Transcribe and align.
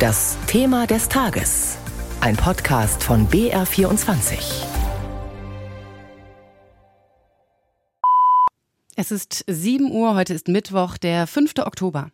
Das 0.00 0.38
Thema 0.46 0.86
des 0.86 1.10
Tages. 1.10 1.76
Ein 2.22 2.34
Podcast 2.34 3.04
von 3.04 3.28
BR24. 3.28 4.64
Es 8.96 9.10
ist 9.10 9.44
7 9.46 9.90
Uhr, 9.92 10.14
heute 10.14 10.32
ist 10.32 10.48
Mittwoch, 10.48 10.96
der 10.96 11.26
5. 11.26 11.52
Oktober. 11.58 12.08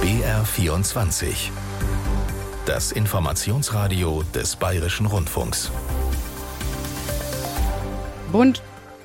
BR24. 0.00 1.50
Das 2.64 2.92
Informationsradio 2.92 4.22
des 4.34 4.56
Bayerischen 4.56 5.04
Rundfunks. 5.04 5.70
Bund 8.32 8.62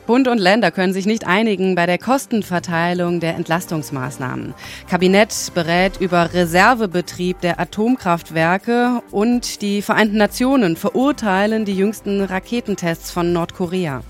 Bund 0.08 0.30
und 0.30 0.38
Länder 0.38 0.71
können 0.71 0.94
sich 0.94 1.05
nicht 1.05 1.28
einigen 1.28 1.76
bei 1.76 1.86
der 1.86 1.98
Kostenverteilung 1.98 3.20
der 3.20 3.36
Entlastungsmaßnahmen. 3.36 4.54
Kabinett 4.89 5.52
berät 5.54 6.00
über 6.00 6.34
Reservebetrieb 6.34 7.42
der 7.42 7.60
Atomkraftwerke 7.60 9.02
und 9.11 9.61
die 9.61 9.82
Vereinten 9.82 10.16
Nationen 10.16 10.78
verurteilen 10.78 11.66
die 11.66 11.75
jüngsten 11.75 12.21
Raketentests 12.21 13.11
von 13.11 13.33
Nordkorea. 13.33 14.02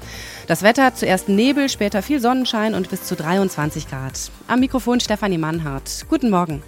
Das 0.46 0.62
Wetter 0.62 0.94
zuerst 0.94 1.30
Nebel, 1.30 1.68
später 1.68 2.04
viel 2.04 2.20
Sonnenschein 2.20 2.76
und 2.76 2.92
bis 2.92 3.04
zu 3.04 3.16
23 3.16 3.90
Grad. 3.90 4.32
Am 4.48 4.60
Mikrofon 4.60 5.00
Stefanie 5.00 5.40
Mannhardt. 5.40 6.06
Guten 6.10 6.30
Morgen. 6.30 6.62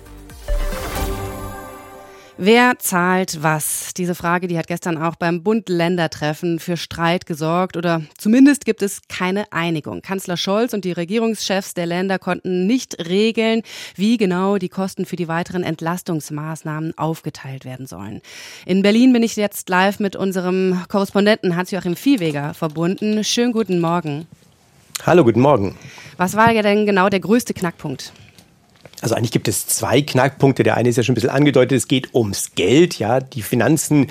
Wer 2.41 2.79
zahlt 2.79 3.43
was? 3.43 3.93
Diese 3.97 4.15
Frage, 4.15 4.47
die 4.47 4.57
hat 4.57 4.67
gestern 4.67 4.97
auch 4.97 5.17
beim 5.17 5.43
Bund-Länder-Treffen 5.43 6.59
für 6.59 6.77
Streit 6.77 7.25
gesorgt 7.25 7.75
oder 7.75 8.03
zumindest 8.17 8.63
gibt 8.63 8.81
es 8.81 9.01
keine 9.09 9.51
Einigung. 9.51 10.01
Kanzler 10.01 10.37
Scholz 10.37 10.73
und 10.73 10.85
die 10.85 10.93
Regierungschefs 10.93 11.73
der 11.73 11.85
Länder 11.85 12.17
konnten 12.17 12.65
nicht 12.65 13.09
regeln, 13.09 13.61
wie 13.95 14.15
genau 14.15 14.57
die 14.57 14.69
Kosten 14.69 15.05
für 15.05 15.17
die 15.17 15.27
weiteren 15.27 15.63
Entlastungsmaßnahmen 15.63 16.97
aufgeteilt 16.97 17.65
werden 17.65 17.87
sollen. 17.87 18.21
In 18.65 18.83
Berlin 18.83 19.11
bin 19.11 19.21
ich 19.21 19.35
jetzt 19.35 19.67
live 19.67 19.99
mit 19.99 20.15
unserem 20.15 20.81
Korrespondenten 20.87 21.57
Hans-Joachim 21.57 21.97
Viehweger 21.97 22.53
verbunden. 22.53 23.21
Schönen 23.25 23.51
guten 23.51 23.81
Morgen. 23.81 24.27
Hallo, 25.05 25.25
guten 25.25 25.41
Morgen. 25.41 25.75
Was 26.15 26.37
war 26.37 26.53
denn 26.53 26.85
genau 26.85 27.09
der 27.09 27.19
größte 27.19 27.53
Knackpunkt? 27.53 28.13
Also 29.01 29.15
eigentlich 29.15 29.31
gibt 29.31 29.47
es 29.47 29.65
zwei 29.65 30.01
Knackpunkte. 30.01 30.63
Der 30.63 30.75
eine 30.75 30.89
ist 30.89 30.97
ja 30.97 31.03
schon 31.03 31.13
ein 31.13 31.15
bisschen 31.15 31.29
angedeutet, 31.29 31.77
es 31.77 31.87
geht 31.87 32.13
ums 32.13 32.55
Geld. 32.55 32.99
Ja, 32.99 33.21
die 33.21 33.41
Finanzen, 33.41 34.07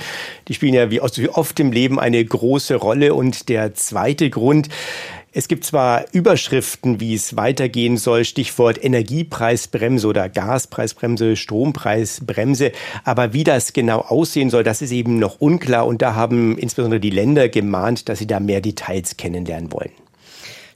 die 0.48 0.54
spielen 0.54 0.74
ja 0.74 0.90
wie 0.90 1.00
oft 1.00 1.60
im 1.60 1.72
Leben 1.72 2.00
eine 2.00 2.24
große 2.24 2.76
Rolle. 2.76 3.12
Und 3.12 3.50
der 3.50 3.74
zweite 3.74 4.30
Grund, 4.30 4.68
es 5.30 5.46
gibt 5.46 5.64
zwar 5.64 6.06
Überschriften, 6.12 7.00
wie 7.00 7.14
es 7.14 7.36
weitergehen 7.36 7.98
soll, 7.98 8.24
Stichwort 8.24 8.82
Energiepreisbremse 8.82 10.06
oder 10.06 10.28
Gaspreisbremse, 10.30 11.36
Strompreisbremse, 11.36 12.72
aber 13.04 13.34
wie 13.34 13.44
das 13.44 13.74
genau 13.74 14.00
aussehen 14.00 14.48
soll, 14.48 14.64
das 14.64 14.80
ist 14.80 14.90
eben 14.90 15.18
noch 15.18 15.38
unklar 15.38 15.86
und 15.86 16.00
da 16.00 16.14
haben 16.14 16.56
insbesondere 16.56 16.98
die 16.98 17.10
Länder 17.10 17.50
gemahnt, 17.50 18.08
dass 18.08 18.20
sie 18.20 18.26
da 18.26 18.40
mehr 18.40 18.62
Details 18.62 19.18
kennenlernen 19.18 19.70
wollen. 19.70 19.92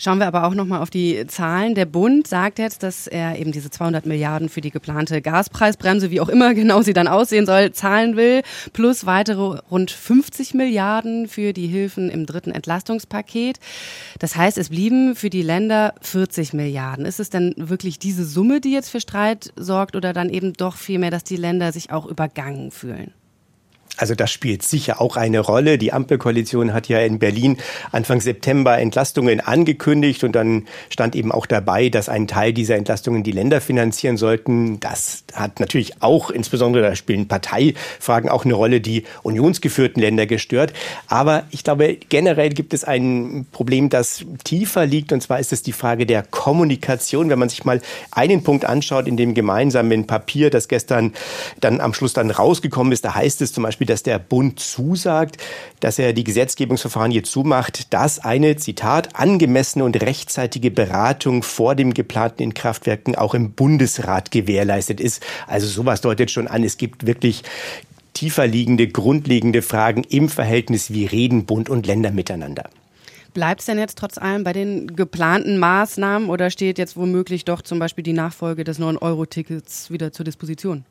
Schauen 0.05 0.19
wir 0.19 0.27
aber 0.27 0.49
auch 0.49 0.55
noch 0.55 0.67
mal 0.67 0.81
auf 0.81 0.91
die 0.91 1.29
Zahlen. 1.29 1.77
Der 1.77 1.85
Bund 1.85 2.27
sagt 2.27 2.59
jetzt, 2.59 2.83
dass 2.83 3.07
er 3.07 3.39
eben 3.39 3.53
diese 3.53 3.71
200 3.71 4.05
Milliarden 4.05 4.49
für 4.49 4.61
die 4.61 4.73
geplante 4.73 5.23
Gaspreisbremse, 5.23 6.11
wie 6.11 6.21
auch 6.21 6.29
immer 6.29 6.55
genau 6.55 6.83
sie 6.83 6.93
dann 6.93 7.07
aussehen 7.07 7.47
soll, 7.47 7.71
zahlen 7.71 8.17
will, 8.17 8.43
plus 8.73 9.07
weitere 9.07 9.61
rund 9.71 9.93
50 9.93 10.55
Milliarden 10.55 11.29
für 11.29 11.53
die 11.53 11.69
Hilfen 11.69 12.11
im 12.11 12.27
dritten 12.27 12.51
Entlastungspaket. 12.51 13.61
Das 14.19 14.35
heißt, 14.35 14.59
es 14.59 14.71
blieben 14.71 15.15
für 15.15 15.31
die 15.31 15.43
Länder 15.43 15.95
40 16.01 16.53
Milliarden. 16.53 17.07
Ist 17.07 17.21
es 17.21 17.31
denn 17.31 17.55
wirklich 17.57 18.01
diese 18.01 18.25
Summe, 18.25 18.61
die 18.61 18.73
jetzt 18.73 18.89
für 18.89 19.01
Streit 19.01 19.53
sorgt 19.55 19.95
oder 19.95 20.13
dann 20.13 20.31
eben 20.31 20.53
doch 20.53 20.75
vielmehr, 20.75 21.13
dass 21.13 21.23
die 21.23 21.37
Länder 21.37 21.71
sich 21.71 21.93
auch 21.93 22.07
übergangen 22.07 22.73
fühlen? 22.73 23.13
Also 23.99 24.15
das 24.15 24.31
spielt 24.31 24.63
sicher 24.63 25.03
auch 25.03 25.17
eine 25.17 25.41
Rolle. 25.41 25.77
Die 25.77 25.93
Ampelkoalition 25.93 26.73
hat 26.73 26.89
ja 26.89 27.01
in 27.01 27.19
Berlin 27.19 27.59
Anfang 27.91 28.23
September 28.23 28.79
Entlastungen 28.79 29.41
angekündigt 29.41 30.25
und 30.25 30.33
dann 30.33 30.67
stand 30.89 31.15
eben 31.15 31.31
auch 31.31 31.45
dabei, 31.45 31.91
dass 31.91 32.09
ein 32.09 32.27
Teil 32.27 32.55
dieser 32.55 32.77
Entlastungen 32.77 33.23
die 33.23 33.33
Länder 33.33 33.61
finanzieren 33.61 34.17
sollten. 34.17 34.81
Das 34.81 35.25
hat 35.35 35.61
natürlich 35.61 36.03
auch, 36.03 36.31
insbesondere 36.31 36.83
da 36.83 36.97
spielen 36.97 37.29
Parteifragen 37.29 38.31
auch 38.31 38.47
eine 38.47 38.55
Rolle, 38.55 38.81
die 38.81 39.05
unionsgeführten 39.23 40.01
Länder 40.01 40.25
gestört. 40.25 40.73
Aber 41.07 41.45
ich 41.51 41.63
glaube, 41.63 41.99
generell 42.09 42.49
gibt 42.49 42.73
es 42.73 42.85
ein 42.85 43.47
Problem, 43.53 43.91
das 43.91 44.25
tiefer 44.43 44.87
liegt 44.87 45.13
und 45.13 45.23
zwar 45.23 45.39
ist 45.39 45.53
es 45.53 45.63
die 45.63 45.73
Frage 45.73 46.07
der 46.07 46.23
Kommunikation. 46.23 47.29
Wenn 47.29 47.39
man 47.39 47.51
sich 47.51 47.65
mal 47.67 47.83
einen 48.11 48.43
Punkt 48.43 48.65
anschaut 48.65 49.07
in 49.07 49.19
dem 49.19 49.35
gemeinsamen 49.35 50.07
Papier, 50.07 50.49
das 50.49 50.69
gestern 50.69 51.13
dann 51.61 51.81
am 51.81 51.93
Schluss 51.93 52.15
dann 52.15 52.31
rausgekommen 52.31 52.93
ist, 52.93 53.05
da 53.05 53.15
heißt 53.15 53.43
es 53.43 53.53
zum 53.53 53.65
Beispiel, 53.65 53.82
Beispiel, 53.83 53.87
dass 53.87 54.03
der 54.03 54.19
Bund 54.19 54.61
zusagt, 54.61 55.37
dass 55.81 55.99
er 55.99 56.13
die 56.13 56.25
Gesetzgebungsverfahren 56.25 57.11
hier 57.11 57.25
zumacht, 57.25 57.93
dass 57.93 58.19
eine, 58.19 58.57
Zitat, 58.57 59.17
angemessene 59.17 59.85
und 59.85 60.01
rechtzeitige 60.01 60.71
Beratung 60.71 61.43
vor 61.43 61.75
dem 61.75 61.95
geplanten 61.95 62.43
Inkraftwerken 62.43 63.17
auch 63.17 63.35
im 63.35 63.53
Bundesrat 63.53 64.31
gewährleistet 64.31 65.01
ist. 65.01 65.23
Also 65.47 65.67
sowas 65.67 66.01
deutet 66.01 66.31
schon 66.31 66.49
an, 66.49 66.65
es 66.65 66.77
gibt 66.77 67.07
wirklich 67.07 67.43
tiefer 68.15 68.47
liegende, 68.47 68.87
grundlegende 68.89 69.63
Fragen 69.63 70.05
im 70.05 70.29
Verhältnis, 70.29 70.93
wie 70.93 71.07
reden 71.07 71.45
Bund 71.45 71.69
und 71.69 71.87
Länder 71.87 72.11
miteinander. 72.11 72.69
Bleibt 73.35 73.61
es 73.61 73.67
denn 73.67 73.79
jetzt 73.79 73.97
trotz 73.97 74.19
allem 74.19 74.45
bei 74.45 74.53
den 74.53 74.95
geplanten 74.95 75.59
Maßnahmen 75.59 76.29
oder 76.29 76.51
steht 76.51 76.79
jetzt 76.79 76.97
womöglich 76.97 77.47
doch 77.47 77.63
zum 77.63 77.79
Beispiel 77.79 78.05
die 78.05 78.13
Nachfolge 78.13 78.63
des 78.63 78.79
9-Euro-Tickets 78.79 79.91
wieder 79.91 80.13
zur 80.13 80.25
Disposition? 80.25 80.85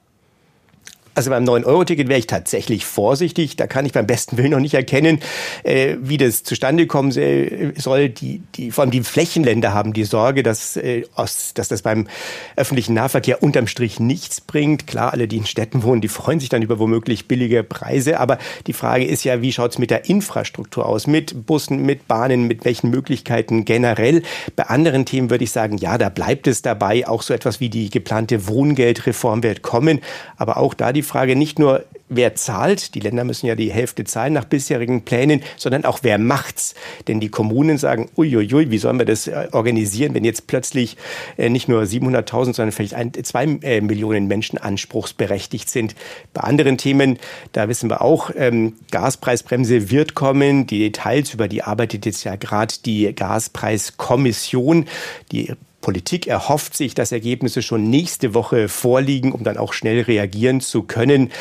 Also 1.14 1.30
beim 1.30 1.44
9-Euro-Ticket 1.44 2.08
wäre 2.08 2.20
ich 2.20 2.28
tatsächlich 2.28 2.86
vorsichtig. 2.86 3.58
Da 3.58 3.68
kann 3.68 3.86
ich 3.86 3.92
beim 3.92 4.08
besten 4.08 4.38
Willen 4.38 4.52
noch 4.52 4.60
nicht 4.60 4.74
erkennen, 4.74 5.20
äh, 5.64 5.98
wie 6.00 6.18
das 6.18 6.44
zustande 6.44 6.88
kommen 6.88 7.12
soll. 7.12 8.10
Die, 8.10 8.42
die, 8.56 8.72
vor 8.72 8.84
allem 8.84 8.92
die 8.92 9.04
Flächenländer 9.04 9.74
haben 9.74 9.92
die 9.92 10.06
Sorge, 10.06 10.42
dass, 10.42 10.78
äh, 10.78 11.04
aus, 11.16 11.54
dass 11.54 11.68
das 11.68 11.82
beim 11.82 12.08
öffentlichen 12.56 12.94
Nahverkehr 12.94 13.44
unterm 13.44 13.68
Strich 13.68 14.00
nichts 14.00 14.40
bringt. 14.40 14.88
Klar, 14.88 15.12
alle, 15.12 15.28
die 15.28 15.38
in 15.38 15.46
Städten 15.46 15.84
wohnen, 15.84 16.00
die 16.00 16.08
freuen 16.08 16.40
sich 16.40 16.48
dann 16.48 16.62
über 16.62 16.80
womöglich 16.80 17.28
billige 17.28 17.64
Preise. 17.64 18.20
Aber 18.20 18.38
die 18.68 18.74
Frage 18.74 19.04
ist 19.04 19.26
ja, 19.26 19.42
wie 19.42 19.52
schaut 19.52 19.72
es 19.72 19.80
mit 19.80 19.92
der 19.92 20.10
Infrastruktur 20.10 20.86
aus? 20.86 21.08
Mit 21.08 21.46
Bussen, 21.46 21.86
mit 21.86 22.08
Bahnen, 22.08 22.48
mit 22.48 22.64
welchen 22.64 22.90
Möglichkeiten 22.90 23.66
generell? 23.66 24.22
Bei 24.56 24.64
anderen 24.64 25.06
Themen 25.06 25.30
würde 25.30 25.44
ich 25.44 25.52
sagen, 25.52 25.78
ja, 25.78 25.98
da 25.98 26.08
bleibt 26.08 26.48
es 26.48 26.62
dabei. 26.62 27.06
Auch 27.06 27.22
so 27.22 27.34
etwas 27.34 27.60
wie 27.60 27.70
die 27.70 27.90
geplante 27.90 28.48
Wohngeldreform 28.48 29.44
wird 29.44 29.62
kommen. 29.62 30.00
Aber 30.38 30.56
auch 30.56 30.74
da 30.74 30.94
die 30.94 31.01
die 31.02 31.08
Frage 31.08 31.36
nicht 31.36 31.58
nur, 31.58 31.84
wer 32.10 32.36
zahlt, 32.36 32.94
die 32.94 33.00
Länder 33.00 33.24
müssen 33.24 33.48
ja 33.48 33.56
die 33.56 33.72
Hälfte 33.72 34.04
zahlen 34.04 34.34
nach 34.34 34.46
bisherigen 34.46 35.02
Plänen, 35.02 35.42
sondern 35.58 35.84
auch 35.84 36.00
wer 36.04 36.20
macht's. 36.20 36.76
Denn 37.08 37.20
die 37.20 37.30
Kommunen 37.30 37.80
sagen, 37.80 38.08
uiuiui, 38.16 38.70
wie 38.70 38.78
sollen 38.78 39.00
wir 39.00 39.06
das 39.06 39.26
äh, 39.26 39.48
organisieren, 39.52 40.14
wenn 40.14 40.24
jetzt 40.24 40.46
plötzlich 40.46 40.98
äh, 41.38 41.50
nicht 41.50 41.68
nur 41.68 41.82
700.000, 41.82 42.54
sondern 42.54 42.72
vielleicht 42.72 42.94
ein, 42.94 43.12
zwei 43.24 43.46
äh, 43.64 43.82
Millionen 43.82 44.28
Menschen 44.28 44.60
anspruchsberechtigt 44.60 45.72
sind. 45.72 45.96
Bei 46.34 46.42
anderen 46.42 46.78
Themen, 46.78 47.18
da 47.54 47.68
wissen 47.68 47.90
wir 47.90 48.02
auch, 48.02 48.30
ähm, 48.36 48.76
Gaspreisbremse 48.92 49.90
wird 49.90 50.14
kommen. 50.14 50.68
Die 50.68 50.80
Details 50.80 51.34
über 51.34 51.48
die 51.48 51.64
arbeitet 51.64 52.06
jetzt 52.06 52.24
ja 52.26 52.36
gerade 52.36 52.76
die 52.86 53.12
Gaspreiskommission. 53.16 54.86
Die 55.32 55.56
Politik 55.82 56.28
erhofft 56.28 56.78
sich, 56.78 56.94
dass 56.94 57.12
Ergebnisse 57.12 57.62
schon 57.62 57.90
nächste 57.90 58.34
Woche 58.34 58.70
vorliegen, 58.70 59.32
um 59.32 59.44
dann 59.44 59.58
auch 59.58 59.74
schnell 59.74 60.02
reagieren 60.02 60.62
zu 60.62 60.84
können. 60.84 61.32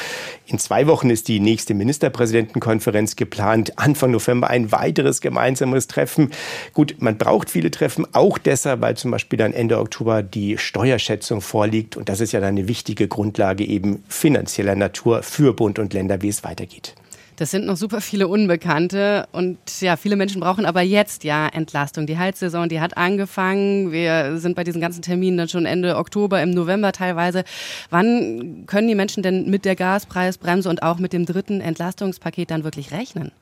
In 0.46 0.58
zwei 0.58 0.86
Wochen 0.86 1.10
ist 1.10 1.28
die 1.28 1.38
nächste 1.38 1.74
Ministerpräsidentenkonferenz 1.74 3.16
geplant. 3.16 3.78
Anfang 3.78 4.10
November 4.10 4.48
ein 4.48 4.72
weiteres 4.72 5.20
gemeinsames 5.20 5.86
Treffen. 5.86 6.30
Gut, 6.72 6.96
man 6.98 7.18
braucht 7.18 7.50
viele 7.50 7.70
Treffen, 7.70 8.06
auch 8.12 8.38
deshalb, 8.38 8.80
weil 8.80 8.96
zum 8.96 9.10
Beispiel 9.10 9.38
dann 9.38 9.52
Ende 9.52 9.78
Oktober 9.78 10.22
die 10.22 10.58
Steuerschätzung 10.58 11.40
vorliegt. 11.40 11.96
Und 11.96 12.08
das 12.08 12.20
ist 12.20 12.32
ja 12.32 12.40
dann 12.40 12.56
eine 12.56 12.66
wichtige 12.66 13.06
Grundlage 13.06 13.64
eben 13.64 14.02
finanzieller 14.08 14.74
Natur 14.74 15.22
für 15.22 15.54
Bund 15.54 15.78
und 15.78 15.92
Länder, 15.92 16.22
wie 16.22 16.28
es 16.28 16.42
weitergeht. 16.42 16.94
Das 17.40 17.50
sind 17.50 17.64
noch 17.64 17.78
super 17.78 18.02
viele 18.02 18.28
Unbekannte 18.28 19.26
und 19.32 19.56
ja, 19.80 19.96
viele 19.96 20.16
Menschen 20.16 20.42
brauchen 20.42 20.66
aber 20.66 20.82
jetzt 20.82 21.24
ja 21.24 21.48
Entlastung. 21.48 22.06
Die 22.06 22.18
Heizsaison, 22.18 22.68
die 22.68 22.82
hat 22.82 22.98
angefangen. 22.98 23.92
Wir 23.92 24.36
sind 24.36 24.56
bei 24.56 24.62
diesen 24.62 24.82
ganzen 24.82 25.00
Terminen 25.00 25.38
dann 25.38 25.48
schon 25.48 25.64
Ende 25.64 25.96
Oktober, 25.96 26.42
im 26.42 26.50
November 26.50 26.92
teilweise. 26.92 27.44
Wann 27.88 28.64
können 28.66 28.88
die 28.88 28.94
Menschen 28.94 29.22
denn 29.22 29.48
mit 29.48 29.64
der 29.64 29.74
Gaspreisbremse 29.74 30.68
und 30.68 30.82
auch 30.82 30.98
mit 30.98 31.14
dem 31.14 31.24
dritten 31.24 31.62
Entlastungspaket 31.62 32.50
dann 32.50 32.62
wirklich 32.62 32.92
rechnen? 32.92 33.32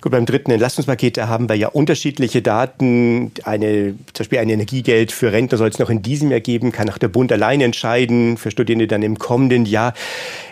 Gut, 0.00 0.12
beim 0.12 0.26
dritten 0.26 0.50
Entlastungspaket, 0.50 1.16
da 1.16 1.28
haben 1.28 1.48
wir 1.48 1.56
ja 1.56 1.68
unterschiedliche 1.68 2.42
Daten. 2.42 3.32
Eine, 3.44 3.94
zum 4.12 4.24
Beispiel 4.24 4.38
ein 4.38 4.50
Energiegeld 4.50 5.10
für 5.10 5.32
Rentner 5.32 5.58
soll 5.58 5.68
es 5.68 5.78
noch 5.78 5.90
in 5.90 6.02
diesem 6.02 6.30
Jahr 6.30 6.40
geben, 6.40 6.70
kann 6.70 6.90
auch 6.90 6.98
der 6.98 7.08
Bund 7.08 7.32
allein 7.32 7.60
entscheiden, 7.60 8.36
für 8.36 8.50
Studierende 8.50 8.86
dann 8.86 9.02
im 9.02 9.18
kommenden 9.18 9.64
Jahr. 9.64 9.94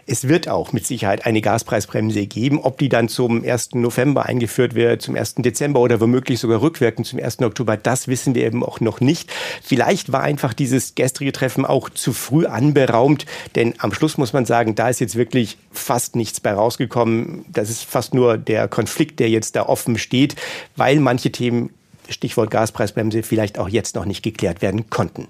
Es 0.06 0.28
wird 0.28 0.48
auch 0.48 0.72
mit 0.72 0.86
Sicherheit 0.86 1.24
eine 1.24 1.40
Gaspreisbremse 1.40 2.26
geben. 2.26 2.60
Ob 2.60 2.78
die 2.78 2.88
dann 2.88 3.08
zum 3.08 3.42
1. 3.42 3.74
November 3.74 4.26
eingeführt 4.26 4.74
wird, 4.74 5.00
zum 5.02 5.16
1. 5.16 5.36
Dezember 5.36 5.80
oder 5.80 6.00
womöglich 6.00 6.40
sogar 6.40 6.60
rückwirkend 6.60 7.06
zum 7.06 7.20
1. 7.20 7.40
Oktober, 7.40 7.76
das 7.76 8.08
wissen 8.08 8.34
wir 8.34 8.44
eben 8.44 8.62
auch 8.62 8.80
noch 8.80 9.00
nicht. 9.00 9.30
Vielleicht 9.62 10.12
war 10.12 10.22
einfach 10.22 10.52
dieses 10.52 10.94
gestrige 10.94 11.32
Treffen 11.32 11.64
auch 11.64 11.88
zu 11.88 12.12
früh 12.12 12.46
anberaumt, 12.46 13.24
denn 13.54 13.74
am 13.78 13.92
Schluss 13.94 14.18
muss 14.18 14.32
man 14.32 14.44
sagen, 14.44 14.74
da 14.74 14.88
ist 14.88 15.00
jetzt 15.00 15.16
wirklich 15.16 15.56
fast 15.72 16.16
nichts 16.16 16.40
bei 16.40 16.52
rausgekommen. 16.52 17.46
Das 17.48 17.70
ist 17.70 17.84
fast 17.84 18.14
nur 18.14 18.36
der 18.36 18.68
Konflikt, 18.68 19.20
der 19.20 19.30
jetzt 19.30 19.43
da 19.52 19.66
offen 19.66 19.98
steht, 19.98 20.36
weil 20.76 21.00
manche 21.00 21.32
Themen 21.32 21.70
Stichwort 22.08 22.50
Gaspreisbremse 22.50 23.22
vielleicht 23.22 23.58
auch 23.58 23.68
jetzt 23.68 23.96
noch 23.96 24.04
nicht 24.04 24.22
geklärt 24.22 24.62
werden 24.62 24.90
konnten. 24.90 25.28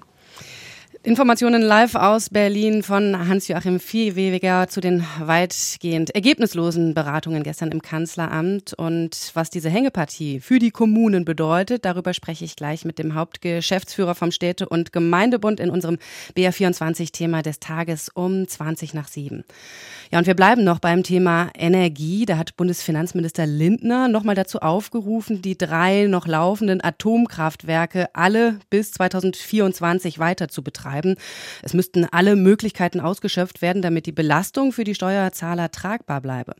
Informationen 1.05 1.61
live 1.61 1.93
aus 1.93 2.31
Berlin 2.31 2.81
von 2.81 3.27
Hans-Joachim 3.27 3.79
Viehweger 3.79 4.67
zu 4.67 4.81
den 4.81 5.05
weitgehend 5.19 6.09
ergebnislosen 6.15 6.95
Beratungen 6.95 7.43
gestern 7.43 7.69
im 7.69 7.83
Kanzleramt 7.83 8.73
und 8.73 9.29
was 9.35 9.51
diese 9.51 9.69
Hängepartie 9.69 10.39
für 10.39 10.57
die 10.57 10.71
Kommunen 10.71 11.23
bedeutet. 11.23 11.85
Darüber 11.85 12.15
spreche 12.15 12.43
ich 12.43 12.55
gleich 12.55 12.85
mit 12.85 12.97
dem 12.97 13.13
Hauptgeschäftsführer 13.13 14.15
vom 14.15 14.31
Städte- 14.31 14.67
und 14.67 14.93
Gemeindebund 14.93 15.59
in 15.59 15.69
unserem 15.69 15.99
BR24-Thema 16.35 17.43
des 17.43 17.59
Tages 17.59 18.09
um 18.09 18.47
20 18.47 18.95
nach 18.95 19.07
7. 19.07 19.43
Ja, 20.11 20.17
und 20.17 20.25
wir 20.25 20.35
bleiben 20.35 20.63
noch 20.63 20.79
beim 20.79 21.03
Thema 21.03 21.51
Energie. 21.55 22.25
Da 22.25 22.37
hat 22.37 22.57
Bundesfinanzminister 22.57 23.45
Lindner 23.45 24.07
nochmal 24.07 24.35
dazu 24.35 24.59
aufgerufen, 24.59 25.43
die 25.43 25.55
drei 25.55 26.07
noch 26.07 26.25
laufenden 26.25 26.83
Atomkraftwerke 26.83 28.07
alle 28.13 28.57
bis 28.71 28.91
2024 28.93 30.17
weiter 30.17 30.47
zu 30.47 30.63
betreiben 30.63 30.94
betreiben. 30.95 31.15
Es 31.61 31.73
müssten 31.73 32.05
alle 32.05 32.35
Möglichkeiten 32.35 32.99
ausgeschöpft 32.99 33.61
werden, 33.61 33.81
damit 33.81 34.05
die 34.05 34.11
Belastung 34.11 34.71
für 34.71 34.83
die 34.83 34.95
Steuerzahler 34.95 35.71
tragbar 35.71 36.21
bleibe. 36.21 36.55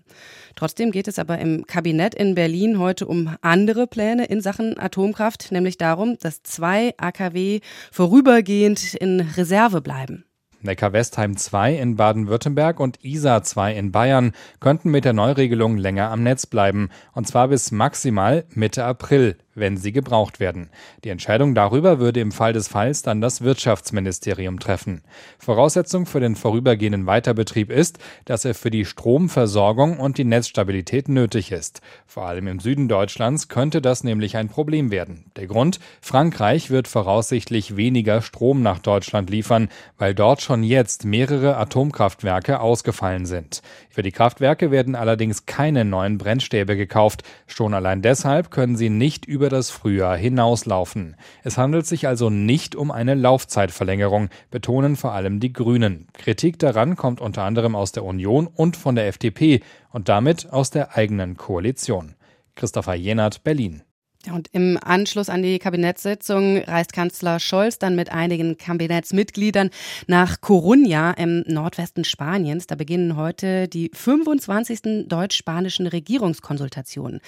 Trotzdem 0.56 0.92
geht 0.92 1.08
es 1.08 1.20
aber 1.20 1.40
im 1.40 1.66
Kabinett 1.66 2.16
in 2.16 2.36
Berlin 2.36 2.80
heute 2.80 3.08
um 3.08 3.36
andere 3.42 3.88
Pläne 3.88 4.26
in 4.26 4.42
Sachen 4.42 4.80
Atomkraft, 4.80 5.52
nämlich 5.52 5.78
darum, 5.78 6.18
dass 6.20 6.44
zwei 6.44 6.94
AKW 6.98 7.62
vorübergehend 7.92 8.94
in 8.96 9.22
Reserve 9.38 9.82
bleiben. 9.82 10.26
Neckar-Westheim 10.62 11.38
2 11.38 11.76
in 11.76 11.96
Baden-Württemberg 11.96 12.80
und 12.80 13.04
Isar 13.04 13.44
2 13.44 13.76
in 13.76 13.92
Bayern 13.92 14.32
könnten 14.60 14.90
mit 14.90 15.06
der 15.06 15.14
Neuregelung 15.14 15.78
länger 15.78 16.10
am 16.10 16.24
Netz 16.24 16.48
bleiben, 16.48 16.90
und 17.14 17.28
zwar 17.28 17.50
bis 17.50 17.72
maximal 17.72 18.46
Mitte 18.56 18.84
April 18.84 19.38
wenn 19.56 19.78
sie 19.78 19.92
gebraucht 19.92 20.40
werden. 20.40 20.70
Die 21.04 21.10
Entscheidung 21.10 21.56
darüber 21.56 22.00
würde 22.00 22.20
im 22.20 22.32
Fall 22.32 22.54
des 22.54 22.68
Falls 22.68 23.02
dann 23.02 23.22
das 23.22 23.42
Wirtschaftsministerium 23.42 24.60
treffen. 24.60 25.02
Voraussetzung 25.40 26.06
für 26.06 26.20
den 26.20 26.36
vorübergehenden 26.36 27.06
Weiterbetrieb 27.06 27.72
ist, 27.72 27.98
dass 28.26 28.46
er 28.46 28.54
für 28.54 28.70
die 28.70 28.86
Stromversorgung 28.86 30.00
und 30.00 30.18
die 30.18 30.26
Netzstabilität 30.26 31.10
nötig 31.10 31.52
ist. 31.52 31.82
Vor 32.06 32.26
allem 32.26 32.48
im 32.48 32.60
Süden 32.60 32.88
Deutschlands 32.88 33.48
könnte 33.48 33.82
das 33.82 34.04
nämlich 34.04 34.38
ein 34.38 34.50
Problem 34.50 34.92
werden. 34.92 35.32
Der 35.36 35.48
Grund? 35.48 35.80
Frankreich 36.02 36.70
wird 36.70 36.88
voraussichtlich 36.88 37.78
weniger 37.78 38.22
Strom 38.22 38.62
nach 38.62 38.80
Deutschland 38.80 39.30
liefern, 39.30 39.70
weil 39.98 40.14
dort 40.14 40.42
schon 40.42 40.64
jetzt 40.64 41.06
mehrere 41.06 41.58
Atomkraftwerke 41.58 42.60
ausgefallen 42.60 43.26
sind. 43.26 43.62
Für 43.90 44.02
die 44.02 44.12
Kraftwerke 44.12 44.72
werden 44.72 44.96
allerdings 44.96 45.46
keine 45.46 45.86
neuen 45.86 46.18
Brennstäbe 46.18 46.76
gekauft. 46.76 47.24
Schon 47.48 47.74
allein 47.74 48.02
deshalb 48.02 48.52
können 48.52 48.76
sie 48.76 48.90
nicht 48.90 49.26
über 49.26 49.45
über 49.46 49.52
das 49.52 49.70
Frühjahr 49.70 50.18
hinauslaufen. 50.18 51.16
Es 51.44 51.60
handelt 51.60 51.86
sich 51.86 52.08
also 52.08 52.32
nicht 52.32 52.76
um 52.76 52.90
eine 52.90 53.14
Laufzeitverlängerung, 53.14 54.30
betonen 54.50 54.96
vor 54.96 55.12
allem 55.12 55.40
die 55.40 55.54
Grünen. 55.54 56.08
Kritik 56.14 56.58
daran 56.58 56.96
kommt 56.96 57.22
unter 57.22 57.44
anderem 57.44 57.76
aus 57.76 57.92
der 57.92 58.06
Union 58.06 58.48
und 58.48 58.76
von 58.76 58.96
der 58.96 59.06
FDP 59.06 59.62
und 59.92 60.10
damit 60.10 60.52
aus 60.52 60.72
der 60.72 60.98
eigenen 60.98 61.38
Koalition. 61.38 62.16
Christopher 62.56 62.96
Jenert, 62.96 63.44
Berlin. 63.44 63.84
Und 64.32 64.50
im 64.52 64.80
Anschluss 64.82 65.30
an 65.30 65.44
die 65.44 65.60
Kabinettssitzung 65.60 66.58
reist 66.60 66.94
Kanzler 66.94 67.40
Scholz 67.40 67.80
dann 67.80 67.96
mit 67.96 68.12
einigen 68.12 68.58
Kabinettsmitgliedern 68.58 69.70
nach 70.08 70.38
Coruña 70.38 71.18
im 71.18 71.44
Nordwesten 71.48 72.04
Spaniens. 72.04 72.68
Da 72.68 72.76
beginnen 72.76 73.16
heute 73.16 73.68
die 73.68 73.92
25. 73.94 75.08
deutsch-spanischen 75.08 75.88
Regierungskonsultationen. 75.88 77.22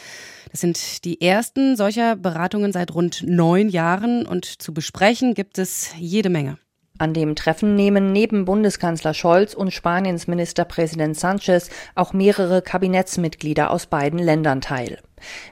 Das 0.51 0.61
sind 0.61 1.05
die 1.05 1.21
ersten 1.21 1.75
solcher 1.75 2.15
Beratungen 2.15 2.71
seit 2.71 2.93
rund 2.93 3.23
neun 3.25 3.69
Jahren 3.69 4.25
und 4.25 4.45
zu 4.45 4.73
besprechen 4.73 5.33
gibt 5.33 5.57
es 5.57 5.91
jede 5.97 6.29
Menge. 6.29 6.57
An 6.99 7.13
dem 7.13 7.35
Treffen 7.35 7.75
nehmen 7.75 8.11
neben 8.11 8.45
Bundeskanzler 8.45 9.13
Scholz 9.13 9.53
und 9.53 9.71
Spaniens 9.71 10.27
Ministerpräsident 10.27 11.15
Sanchez 11.17 11.69
auch 11.93 12.13
mehrere 12.13 12.63
Kabinettsmitglieder 12.63 13.69
aus 13.69 13.85
beiden 13.85 14.19
Ländern 14.19 14.61
teil. 14.61 14.97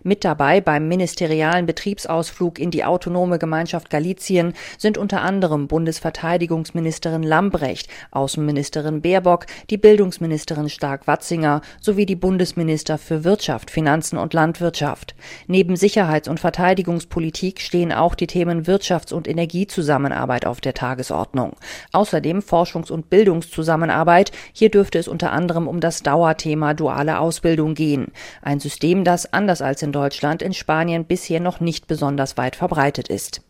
Mit 0.03 0.23
dabei 0.23 0.61
beim 0.61 0.87
ministerialen 0.87 1.65
Betriebsausflug 1.65 2.59
in 2.59 2.71
die 2.71 2.83
autonome 2.83 3.39
Gemeinschaft 3.39 3.89
Galizien 3.89 4.53
sind 4.77 4.97
unter 4.97 5.21
anderem 5.21 5.67
Bundesverteidigungsministerin 5.67 7.23
Lambrecht, 7.23 7.87
Außenministerin 8.11 9.01
Baerbock, 9.01 9.45
die 9.69 9.77
Bildungsministerin 9.77 10.69
Stark-Watzinger 10.69 11.61
sowie 11.81 12.05
die 12.05 12.15
Bundesminister 12.15 12.97
für 12.97 13.23
Wirtschaft, 13.23 13.71
Finanzen 13.71 14.17
und 14.17 14.33
Landwirtschaft. 14.33 15.15
Neben 15.47 15.75
Sicherheits- 15.75 16.27
und 16.27 16.39
Verteidigungspolitik 16.39 17.61
stehen 17.61 17.91
auch 17.91 18.15
die 18.15 18.27
Themen 18.27 18.65
Wirtschafts- 18.65 19.13
und 19.13 19.27
Energiezusammenarbeit 19.27 20.45
auf 20.45 20.61
der 20.61 20.73
Tagesordnung. 20.73 21.53
Außerdem 21.91 22.39
Forschungs- 22.39 22.91
und 22.91 23.09
Bildungszusammenarbeit. 23.09 24.31
Hier 24.53 24.69
dürfte 24.69 24.99
es 24.99 25.07
unter 25.07 25.31
anderem 25.31 25.67
um 25.67 25.79
das 25.79 26.03
Dauerthema 26.03 26.73
duale 26.73 27.19
Ausbildung 27.19 27.73
gehen. 27.73 28.07
Ein 28.41 28.59
System, 28.59 29.03
das 29.03 29.31
anders 29.33 29.54
anders 29.55 29.61
als 29.61 29.81
in 29.81 29.93
Deutschland 29.93 30.41
in 30.41 30.53
Spanien 30.53 31.05
bisher 31.05 31.39
noch 31.39 31.61
nicht 31.61 31.87
besonders 31.87 32.35
weit 32.35 32.57
verbreitet 32.57 33.07
ist. 33.07 33.41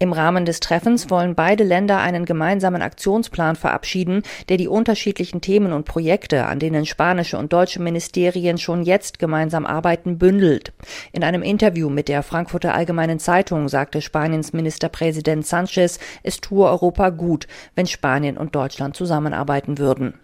Im 0.00 0.12
Rahmen 0.12 0.46
des 0.46 0.58
Treffens 0.58 1.10
wollen 1.10 1.36
beide 1.36 1.62
Länder 1.64 1.98
einen 1.98 2.24
gemeinsamen 2.24 2.82
Aktionsplan 2.82 3.54
verabschieden, 3.54 4.22
der 4.48 4.56
die 4.56 4.66
unterschiedlichen 4.66 5.42
Themen 5.42 5.72
und 5.72 5.84
Projekte, 5.84 6.46
an 6.46 6.58
denen 6.58 6.86
spanische 6.86 7.38
und 7.38 7.52
deutsche 7.52 7.80
Ministerien 7.80 8.58
schon 8.58 8.82
jetzt 8.82 9.18
gemeinsam 9.20 9.66
arbeiten, 9.66 10.18
bündelt. 10.18 10.72
In 11.12 11.22
einem 11.22 11.42
Interview 11.42 11.88
mit 11.88 12.08
der 12.08 12.22
Frankfurter 12.22 12.74
Allgemeinen 12.74 13.20
Zeitung 13.20 13.68
sagte 13.68 14.00
Spaniens 14.00 14.52
Ministerpräsident 14.52 15.46
Sanchez, 15.46 16.00
es 16.24 16.40
tue 16.40 16.66
Europa 16.66 17.10
gut, 17.10 17.46
wenn 17.76 17.86
Spanien 17.86 18.38
und 18.38 18.56
Deutschland 18.56 18.96
zusammenarbeiten 18.96 19.78
würden. 19.78 20.14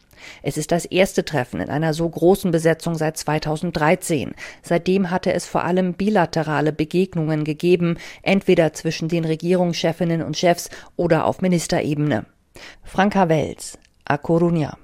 Es 0.42 0.56
ist 0.56 0.72
das 0.72 0.84
erste 0.84 1.24
Treffen 1.24 1.60
in 1.60 1.70
einer 1.70 1.94
so 1.94 2.08
großen 2.08 2.50
Besetzung 2.50 2.94
seit 2.94 3.16
2013. 3.16 4.34
Seitdem 4.62 5.10
hatte 5.10 5.32
es 5.32 5.46
vor 5.46 5.64
allem 5.64 5.94
bilaterale 5.94 6.72
Begegnungen 6.72 7.44
gegeben, 7.44 7.98
entweder 8.22 8.72
zwischen 8.72 9.08
den 9.08 9.24
Regierungschefinnen 9.24 10.22
und 10.22 10.36
Chefs 10.36 10.70
oder 10.96 11.24
auf 11.26 11.40
Ministerebene. 11.40 12.26
Franka 12.82 13.28
Wels, 13.28 13.78
A 14.04 14.14
Coruña. 14.14 14.76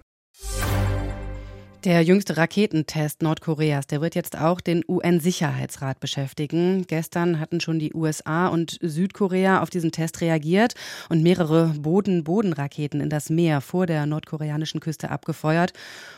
Der 1.84 2.00
jüngste 2.02 2.36
Raketentest 2.36 3.22
Nordkoreas, 3.22 3.88
der 3.88 4.00
wird 4.00 4.14
jetzt 4.14 4.38
auch 4.38 4.60
den 4.60 4.84
UN-Sicherheitsrat 4.86 5.98
beschäftigen. 5.98 6.84
Gestern 6.86 7.40
hatten 7.40 7.60
schon 7.60 7.80
die 7.80 7.92
USA 7.92 8.46
und 8.46 8.78
Südkorea 8.80 9.60
auf 9.60 9.68
diesen 9.68 9.90
Test 9.90 10.20
reagiert 10.20 10.74
und 11.08 11.24
mehrere 11.24 11.74
Boden-Boden-Raketen 11.76 13.00
in 13.00 13.10
das 13.10 13.30
Meer 13.30 13.60
vor 13.60 13.86
der 13.86 14.06
nordkoreanischen 14.06 14.78
Küste 14.78 15.10
abgefeuert. 15.10 15.72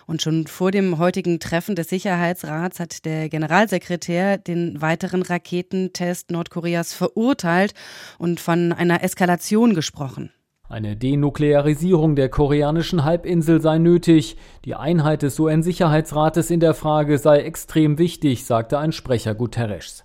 Und 0.07 0.21
schon 0.21 0.47
vor 0.47 0.71
dem 0.71 0.99
heutigen 0.99 1.41
Treffen 1.41 1.77
des 1.77 1.89
Sicherheitsrats 1.89 2.79
hat 2.79 3.07
der 3.07 3.31
Generalsekretär 3.31 4.37
den 4.37 4.83
weiteren 4.83 5.23
Raketentest 5.23 6.31
Nordkoreas 6.31 6.93
verurteilt 6.93 7.73
und 8.19 8.39
von 8.39 8.75
einer 8.75 9.03
Eskalation 9.03 9.75
gesprochen. 9.75 10.31
Eine 10.67 10.97
Denuklearisierung 10.97 12.17
der 12.17 12.31
koreanischen 12.31 13.05
Halbinsel 13.05 13.61
sei 13.61 13.77
nötig. 13.77 14.39
Die 14.65 14.75
Einheit 14.75 15.21
des 15.21 15.39
UN-Sicherheitsrates 15.39 16.51
in 16.51 16.59
der 16.59 16.73
Frage 16.73 17.19
sei 17.19 17.41
extrem 17.41 17.99
wichtig, 17.99 18.47
sagte 18.47 18.79
ein 18.79 18.93
Sprecher 18.93 19.35
Guterres. 19.35 20.05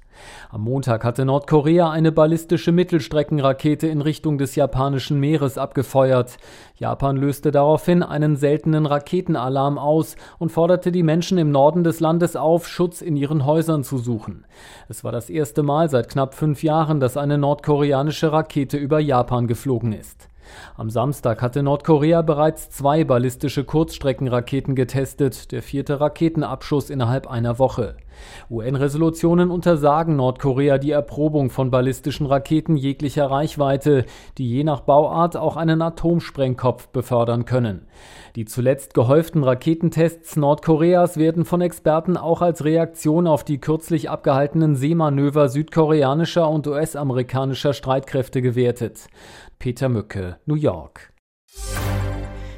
Am 0.49 0.65
Montag 0.65 1.05
hatte 1.05 1.23
Nordkorea 1.23 1.89
eine 1.89 2.11
ballistische 2.11 2.73
Mittelstreckenrakete 2.73 3.87
in 3.87 4.01
Richtung 4.01 4.37
des 4.37 4.55
japanischen 4.55 5.17
Meeres 5.17 5.57
abgefeuert. 5.57 6.35
Japan 6.75 7.15
löste 7.15 7.51
daraufhin 7.51 8.03
einen 8.03 8.35
seltenen 8.35 8.85
Raketenalarm 8.85 9.77
aus 9.77 10.17
und 10.39 10.51
forderte 10.51 10.91
die 10.91 11.03
Menschen 11.03 11.37
im 11.37 11.51
Norden 11.51 11.85
des 11.85 12.01
Landes 12.01 12.35
auf, 12.35 12.67
Schutz 12.67 13.01
in 13.01 13.15
ihren 13.15 13.45
Häusern 13.45 13.85
zu 13.85 13.97
suchen. 13.97 14.45
Es 14.89 15.05
war 15.05 15.13
das 15.13 15.29
erste 15.29 15.63
Mal 15.63 15.89
seit 15.89 16.09
knapp 16.09 16.33
fünf 16.33 16.63
Jahren, 16.63 16.99
dass 16.99 17.15
eine 17.15 17.37
nordkoreanische 17.37 18.33
Rakete 18.33 18.75
über 18.75 18.99
Japan 18.99 19.47
geflogen 19.47 19.93
ist. 19.93 20.28
Am 20.75 20.89
Samstag 20.89 21.41
hatte 21.41 21.63
Nordkorea 21.63 22.21
bereits 22.21 22.69
zwei 22.69 23.03
ballistische 23.03 23.63
Kurzstreckenraketen 23.63 24.75
getestet, 24.75 25.51
der 25.51 25.61
vierte 25.61 25.99
Raketenabschuss 25.99 26.89
innerhalb 26.89 27.27
einer 27.27 27.59
Woche. 27.59 27.95
UN-Resolutionen 28.49 29.51
untersagen 29.51 30.15
Nordkorea 30.15 30.77
die 30.77 30.91
Erprobung 30.91 31.49
von 31.49 31.71
ballistischen 31.71 32.25
Raketen 32.25 32.75
jeglicher 32.75 33.29
Reichweite, 33.29 34.05
die 34.37 34.49
je 34.49 34.63
nach 34.63 34.81
Bauart 34.81 35.37
auch 35.37 35.55
einen 35.55 35.81
Atomsprengkopf 35.81 36.87
befördern 36.87 37.45
können. 37.45 37.87
Die 38.35 38.45
zuletzt 38.45 38.93
gehäuften 38.93 39.43
Raketentests 39.43 40.35
Nordkoreas 40.35 41.17
werden 41.17 41.45
von 41.45 41.61
Experten 41.61 42.17
auch 42.17 42.41
als 42.41 42.63
Reaktion 42.63 43.27
auf 43.27 43.43
die 43.43 43.59
kürzlich 43.59 44.09
abgehaltenen 44.09 44.75
Seemanöver 44.75 45.49
südkoreanischer 45.49 46.49
und 46.49 46.67
US-amerikanischer 46.67 47.73
Streitkräfte 47.73 48.41
gewertet. 48.41 49.07
Peter 49.59 49.89
Mücke, 49.89 50.39
New 50.45 50.55
York. 50.55 51.11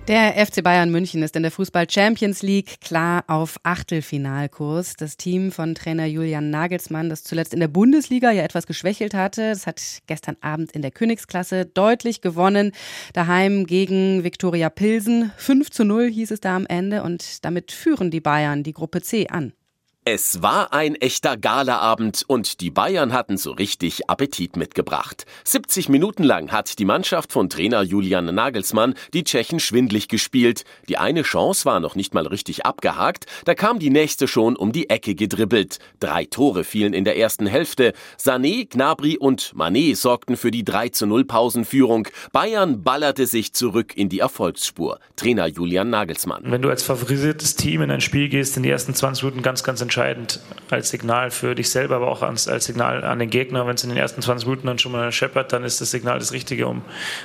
Der 0.08 0.46
FC 0.46 0.64
Bayern 0.64 0.92
München 0.92 1.24
ist 1.24 1.36
in 1.36 1.42
der 1.42 1.52
Fußball 1.52 1.90
Champions 1.90 2.44
League 2.44 2.80
klar 2.80 3.24
auf 3.26 3.58
Achtelfinalkurs. 3.64 4.98
Das 4.98 5.18
Team 5.18 5.52
von 5.52 5.74
Trainer 5.74 6.06
Julian 6.06 6.52
Nagelsmann, 6.52 7.10
das 7.10 7.24
zuletzt 7.24 7.56
in 7.56 7.60
der 7.60 7.70
Bundesliga 7.70 8.30
ja 8.30 8.44
etwas 8.44 8.68
geschwächelt 8.68 9.16
hatte, 9.16 9.50
das 9.50 9.66
hat 9.66 9.82
gestern 10.06 10.38
Abend 10.42 10.74
in 10.74 10.84
der 10.84 10.92
Königsklasse 10.92 11.66
deutlich 11.66 12.22
gewonnen. 12.22 12.72
Daheim 13.14 13.66
gegen 13.66 14.24
Viktoria 14.24 14.70
Pilsen. 14.70 15.32
5 15.38 15.72
zu 15.72 15.84
0 15.84 16.08
hieß 16.08 16.30
es 16.30 16.40
da 16.40 16.56
am 16.56 16.68
Ende 16.68 17.02
und 17.02 17.44
damit 17.44 17.72
führen 17.72 18.12
die 18.12 18.22
Bayern 18.22 18.62
die 18.62 18.74
Gruppe 18.74 19.02
C 19.02 19.28
an. 19.28 19.54
Es 20.04 20.42
war 20.42 20.74
ein 20.74 20.96
echter 20.96 21.38
Galaabend 21.38 22.24
und 22.26 22.60
die 22.62 22.72
Bayern 22.72 23.14
hatten 23.14 23.38
so 23.38 23.52
richtig 23.52 24.10
Appetit 24.10 24.56
mitgebracht. 24.56 25.28
70 25.44 25.90
Minuten 25.90 26.24
lang 26.24 26.52
hat 26.52 26.80
die 26.80 26.86
Mannschaft 26.86 27.32
von 27.32 27.52
Trainer 27.52 27.84
Julian 27.84 28.34
Nagelsmann 28.34 28.96
die 29.14 29.24
Tschechen 29.24 29.60
schwindlig 29.60 30.08
gespielt. 30.08 30.64
Die 30.90 30.98
eine 30.98 31.22
Chance 31.22 31.66
war 31.66 31.80
noch 31.80 31.94
nicht 31.94 32.16
mal 32.16 32.26
richtig 32.26 32.66
abgehakt, 32.66 33.28
da 33.46 33.54
kam 33.54 33.78
die 33.78 33.92
nächste 33.92 34.28
schon 34.28 34.56
um 34.56 34.72
die 34.72 34.90
Ecke 34.90 35.14
gedribbelt. 35.14 35.78
Drei 36.00 36.26
Tore 36.26 36.64
fielen 36.64 36.94
in 36.94 37.06
der 37.06 37.20
ersten 37.20 37.46
Hälfte. 37.46 37.94
Sané, 38.20 38.68
Gnabry 38.68 39.20
und 39.20 39.54
Manet 39.54 39.98
sorgten 39.98 40.36
für 40.36 40.50
die 40.50 40.66
3 40.66 40.90
zu 40.90 41.06
0 41.06 41.26
Pausenführung. 41.26 42.08
Bayern 42.32 42.82
ballerte 42.82 43.28
sich 43.28 43.54
zurück 43.54 43.96
in 43.96 44.10
die 44.10 44.18
Erfolgsspur. 44.18 45.00
Trainer 45.16 45.46
Julian 45.46 45.92
Nagelsmann. 45.92 46.42
Wenn 46.46 46.64
du 46.64 46.70
als 46.70 46.82
favorisiertes 46.82 47.56
Team 47.56 47.84
in 47.84 47.92
ein 47.92 48.02
Spiel 48.02 48.30
gehst, 48.30 48.58
in 48.58 48.64
die 48.64 48.72
ersten 48.72 48.96
20 48.96 49.26
Minuten 49.26 49.44
ganz, 49.44 49.64
ganz 49.64 49.91
entscheidend 49.92 50.40
als 50.70 50.90
Signal 50.90 51.32
für 51.32 51.54
dich 51.54 51.70
selber, 51.70 51.98
aber 51.98 52.08
auch 52.08 52.22
als, 52.22 52.48
als 52.48 52.64
Signal 52.64 53.04
an 53.04 53.20
den 53.20 53.30
Gegner. 53.30 53.68
Wenn 53.68 53.76
es 53.76 53.84
in 53.84 53.90
den 53.90 53.98
ersten 53.98 54.22
20 54.22 54.48
Minuten 54.48 54.68
dann 54.68 54.80
schon 54.80 54.94
mal 54.94 55.12
scheppert, 55.12 55.52
dann 55.52 55.66
ist 55.66 55.82
das 55.82 55.92
Signal 55.92 56.18
das 56.18 56.32
Richtige, 56.32 56.66
um 56.68 56.82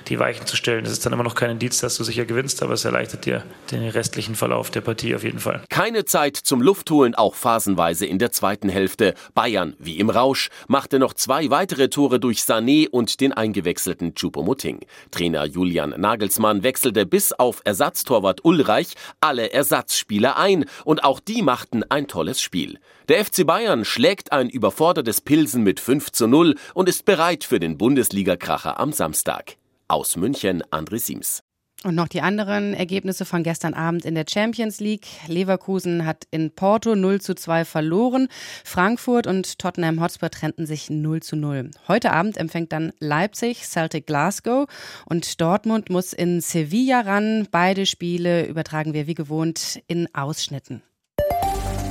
die 0.09 0.19
Weichen 0.19 0.47
zu 0.47 0.57
stellen. 0.57 0.83
Das 0.83 0.93
ist 0.93 1.07
dann 1.07 1.13
immer 1.13 1.23
noch 1.23 1.37
kein 1.37 1.51
Indiz, 1.51 1.79
dass 1.79 1.97
du 1.97 2.03
sicher 2.03 2.25
gewinnst, 2.25 2.65
aber 2.65 2.73
es 2.73 2.85
erleichtert 2.85 3.25
dir 3.25 3.45
den 3.71 3.89
restlichen 3.89 4.35
Verlauf 4.35 4.73
der 4.73 4.81
Partie 4.81 5.15
auf 5.15 5.23
jeden 5.23 5.39
Fall. 5.39 5.63
Keine 5.71 6.05
Zeit 6.07 6.37
zum 6.37 6.61
Luftholen, 6.61 7.15
auch 7.15 7.37
phasenweise 7.37 8.05
in 8.05 8.19
der 8.19 8.33
zweiten 8.33 8.69
Hälfte. 8.69 9.15
Bayern, 9.33 9.77
wie 9.79 10.01
im 10.01 10.11
Rausch, 10.11 10.49
machte 10.67 10.99
noch 10.99 11.15
zwei 11.15 11.51
weitere 11.51 11.89
Tore 11.89 12.19
durch 12.19 12.39
Sané 12.39 12.89
und 12.89 13.21
den 13.21 13.33
eingewechselten 13.33 14.15
Choupo-Moting. 14.17 14.81
Trainer 15.13 15.45
Julian 15.45 15.95
Nagelsmann 15.97 16.65
wechselte 16.65 17.07
bis 17.07 17.33
auf 17.33 17.63
Ersatztorwart 17.65 18.45
Ulreich 18.45 18.95
alle 19.21 19.53
Ersatzspieler 19.53 20.37
ein 20.37 20.65
und 20.85 21.05
auch 21.05 21.21
die 21.21 21.43
machten 21.43 21.85
ein 21.89 22.09
tolles 22.09 22.41
Spiel. 22.41 22.56
Spiel. 22.57 22.79
Der 23.11 23.23
FC 23.23 23.47
Bayern 23.47 23.85
schlägt 23.85 24.33
ein 24.33 24.49
überfordertes 24.49 25.21
Pilsen 25.21 25.63
mit 25.63 25.79
5 25.79 26.11
zu 26.11 26.27
0 26.27 26.55
und 26.73 26.89
ist 26.89 27.05
bereit 27.05 27.45
für 27.45 27.61
den 27.61 27.77
Bundesliga-Kracher 27.77 28.81
am 28.81 28.93
Samstag. 28.93 29.57
Aus 29.89 30.17
München, 30.17 30.63
André 30.71 30.99
Siems. 30.99 31.43
Und 31.85 31.95
noch 31.95 32.09
die 32.09 32.23
anderen 32.23 32.73
Ergebnisse 32.73 33.27
von 33.27 33.43
gestern 33.43 33.75
Abend 33.75 34.07
in 34.07 34.15
der 34.15 34.25
Champions 34.27 34.81
League. 34.81 35.07
Leverkusen 35.29 36.07
hat 36.07 36.25
in 36.31 36.51
Porto 36.51 36.97
0 36.97 37.21
zu 37.21 37.35
2 37.35 37.67
verloren. 37.67 38.29
Frankfurt 38.65 39.27
und 39.27 39.59
Tottenham 39.59 40.01
Hotspur 40.01 40.31
trennten 40.31 40.65
sich 40.65 40.89
0 40.89 41.21
zu 41.21 41.37
0. 41.37 41.71
Heute 41.89 42.13
Abend 42.13 42.39
empfängt 42.39 42.73
dann 42.73 42.93
Leipzig 43.01 43.67
Celtic 43.67 44.07
Glasgow 44.07 44.67
und 45.05 45.43
Dortmund 45.43 45.91
muss 45.91 46.15
in 46.15 46.41
Sevilla 46.41 47.03
ran. 47.03 47.47
Beide 47.51 47.85
Spiele 47.85 48.47
übertragen 48.47 48.95
wir 48.95 49.07
wie 49.07 49.15
gewohnt 49.15 49.83
in 49.87 50.09
Ausschnitten. 50.15 50.83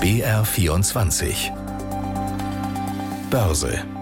BR24 0.05 1.51
Börse 3.31 3.94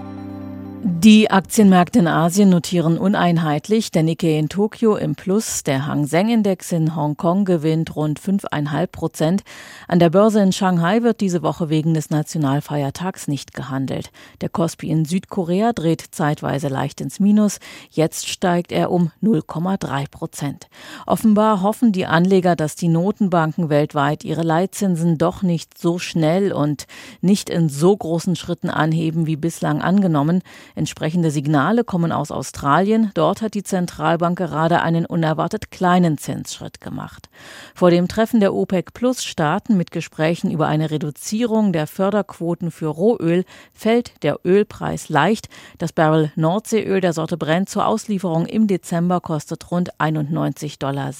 die 0.86 1.32
Aktienmärkte 1.32 2.00
in 2.00 2.08
Asien 2.08 2.50
notieren 2.50 2.98
uneinheitlich. 2.98 3.92
Der 3.92 4.04
Nikkei 4.04 4.38
in 4.38 4.50
Tokio 4.50 4.98
im 4.98 5.16
Plus, 5.16 5.64
der 5.64 5.88
Hang 5.88 6.06
Seng 6.08 6.28
Index 6.28 6.74
in 6.74 6.94
Hongkong 6.94 7.46
gewinnt 7.46 7.96
rund 7.96 8.20
5,5 8.20 8.88
Prozent. 8.88 9.44
An 9.88 10.00
der 10.00 10.10
Börse 10.10 10.42
in 10.42 10.52
Shanghai 10.52 11.02
wird 11.02 11.22
diese 11.22 11.42
Woche 11.42 11.70
wegen 11.70 11.94
des 11.94 12.10
Nationalfeiertags 12.10 13.30
nicht 13.30 13.54
gehandelt. 13.54 14.12
Der 14.42 14.50
Kospi 14.50 14.90
in 14.90 15.06
Südkorea 15.06 15.72
dreht 15.72 16.04
zeitweise 16.12 16.68
leicht 16.68 17.00
ins 17.00 17.22
Minus. 17.22 17.60
Jetzt 17.90 18.28
steigt 18.28 18.74
er 18.74 18.92
um 18.92 19.12
0,3 19.24 20.10
Prozent. 20.12 20.68
Offenbar 21.06 21.62
hoffen 21.62 21.94
die 21.94 22.08
Anleger, 22.08 22.58
dass 22.58 22.76
die 22.76 22.90
Notenbanken 22.90 23.70
weltweit 23.70 24.26
ihre 24.26 24.44
Leitzinsen 24.44 25.18
doch 25.18 25.44
nicht 25.44 25.78
so 25.78 25.98
schnell 25.98 26.52
und 26.52 26.88
nicht 27.22 27.50
in 27.50 27.70
so 27.70 27.96
großen 27.96 28.36
Schritten 28.36 28.70
anheben 28.70 29.28
wie 29.28 29.38
bislang 29.38 29.82
angenommen. 29.82 30.42
Entsprechende 30.76 31.30
Signale 31.30 31.84
kommen 31.84 32.12
aus 32.12 32.32
Australien. 32.32 33.12
Dort 33.14 33.42
hat 33.42 33.54
die 33.54 33.64
Zentralbank 33.64 34.38
gerade 34.38 34.82
einen 34.82 35.06
unerwartet 35.06 35.70
kleinen 35.70 36.18
Zinsschritt 36.18 36.82
gemacht. 36.82 37.30
Vor 37.76 37.92
dem 37.92 38.08
Treffen 38.08 38.40
der 38.40 38.54
OPEC-Plus-Staaten 38.54 39.78
mit 39.78 39.92
Gesprächen 39.92 40.50
über 40.50 40.68
eine 40.68 40.90
Reduzierung 40.90 41.74
der 41.74 41.86
Förderquoten 41.86 42.72
für 42.72 42.88
Rohöl 42.88 43.46
fällt 43.74 44.24
der 44.24 44.40
Ölpreis 44.44 45.10
leicht. 45.10 45.48
Das 45.78 45.94
Barrel 45.94 46.32
Nordseeöl 46.36 47.02
der 47.02 47.14
Sorte 47.14 47.38
Brent 47.38 47.70
zur 47.70 47.86
Auslieferung 47.86 48.46
im 48.48 48.68
Dezember 48.68 49.22
kostet 49.22 49.70
rund 49.70 49.94
91,60 50.00 50.80
Dollar. 50.80 51.12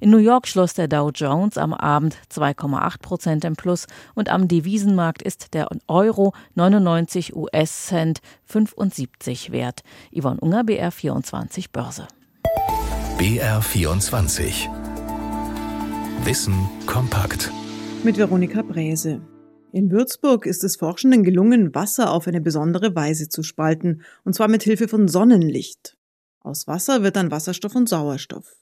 In 0.00 0.10
New 0.10 0.18
York 0.18 0.46
schloss 0.46 0.74
der 0.74 0.88
Dow 0.88 1.10
Jones 1.14 1.56
am 1.56 1.72
Abend 1.72 2.16
2,8 2.32 3.00
Prozent 3.00 3.44
im 3.44 3.56
Plus 3.56 3.86
und 4.14 4.28
am 4.28 4.48
Devisenmarkt 4.48 5.22
ist 5.22 5.54
der 5.54 5.68
Euro 5.88 6.34
99 6.54 7.34
US-Cent 7.34 8.20
75 8.50 9.52
wert. 9.52 9.80
Yvonne 10.12 10.40
Unger, 10.40 10.62
BR24 10.62 11.66
Börse. 11.72 12.08
BR24 13.18 14.68
Wissen 16.24 16.54
kompakt. 16.86 17.50
Mit 18.04 18.18
Veronika 18.18 18.62
Bräse. 18.62 19.20
In 19.72 19.90
Würzburg 19.90 20.46
ist 20.46 20.64
es 20.64 20.76
Forschenden 20.76 21.22
gelungen, 21.22 21.74
Wasser 21.74 22.10
auf 22.12 22.26
eine 22.26 22.40
besondere 22.40 22.94
Weise 22.96 23.28
zu 23.28 23.42
spalten, 23.42 24.02
und 24.24 24.34
zwar 24.34 24.48
mit 24.48 24.64
Hilfe 24.64 24.88
von 24.88 25.06
Sonnenlicht. 25.06 25.96
Aus 26.40 26.66
Wasser 26.66 27.02
wird 27.02 27.16
dann 27.16 27.30
Wasserstoff 27.30 27.74
und 27.74 27.88
Sauerstoff. 27.88 28.56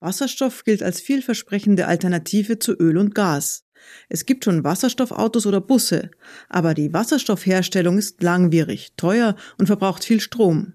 Wasserstoff 0.00 0.64
gilt 0.64 0.82
als 0.82 1.00
vielversprechende 1.00 1.86
Alternative 1.86 2.58
zu 2.58 2.72
Öl 2.72 2.96
und 2.96 3.14
Gas. 3.14 3.64
Es 4.08 4.26
gibt 4.26 4.44
schon 4.44 4.64
Wasserstoffautos 4.64 5.46
oder 5.46 5.60
Busse, 5.60 6.10
aber 6.48 6.74
die 6.74 6.92
Wasserstoffherstellung 6.92 7.98
ist 7.98 8.22
langwierig, 8.22 8.92
teuer 8.96 9.36
und 9.58 9.66
verbraucht 9.66 10.04
viel 10.04 10.20
Strom. 10.20 10.74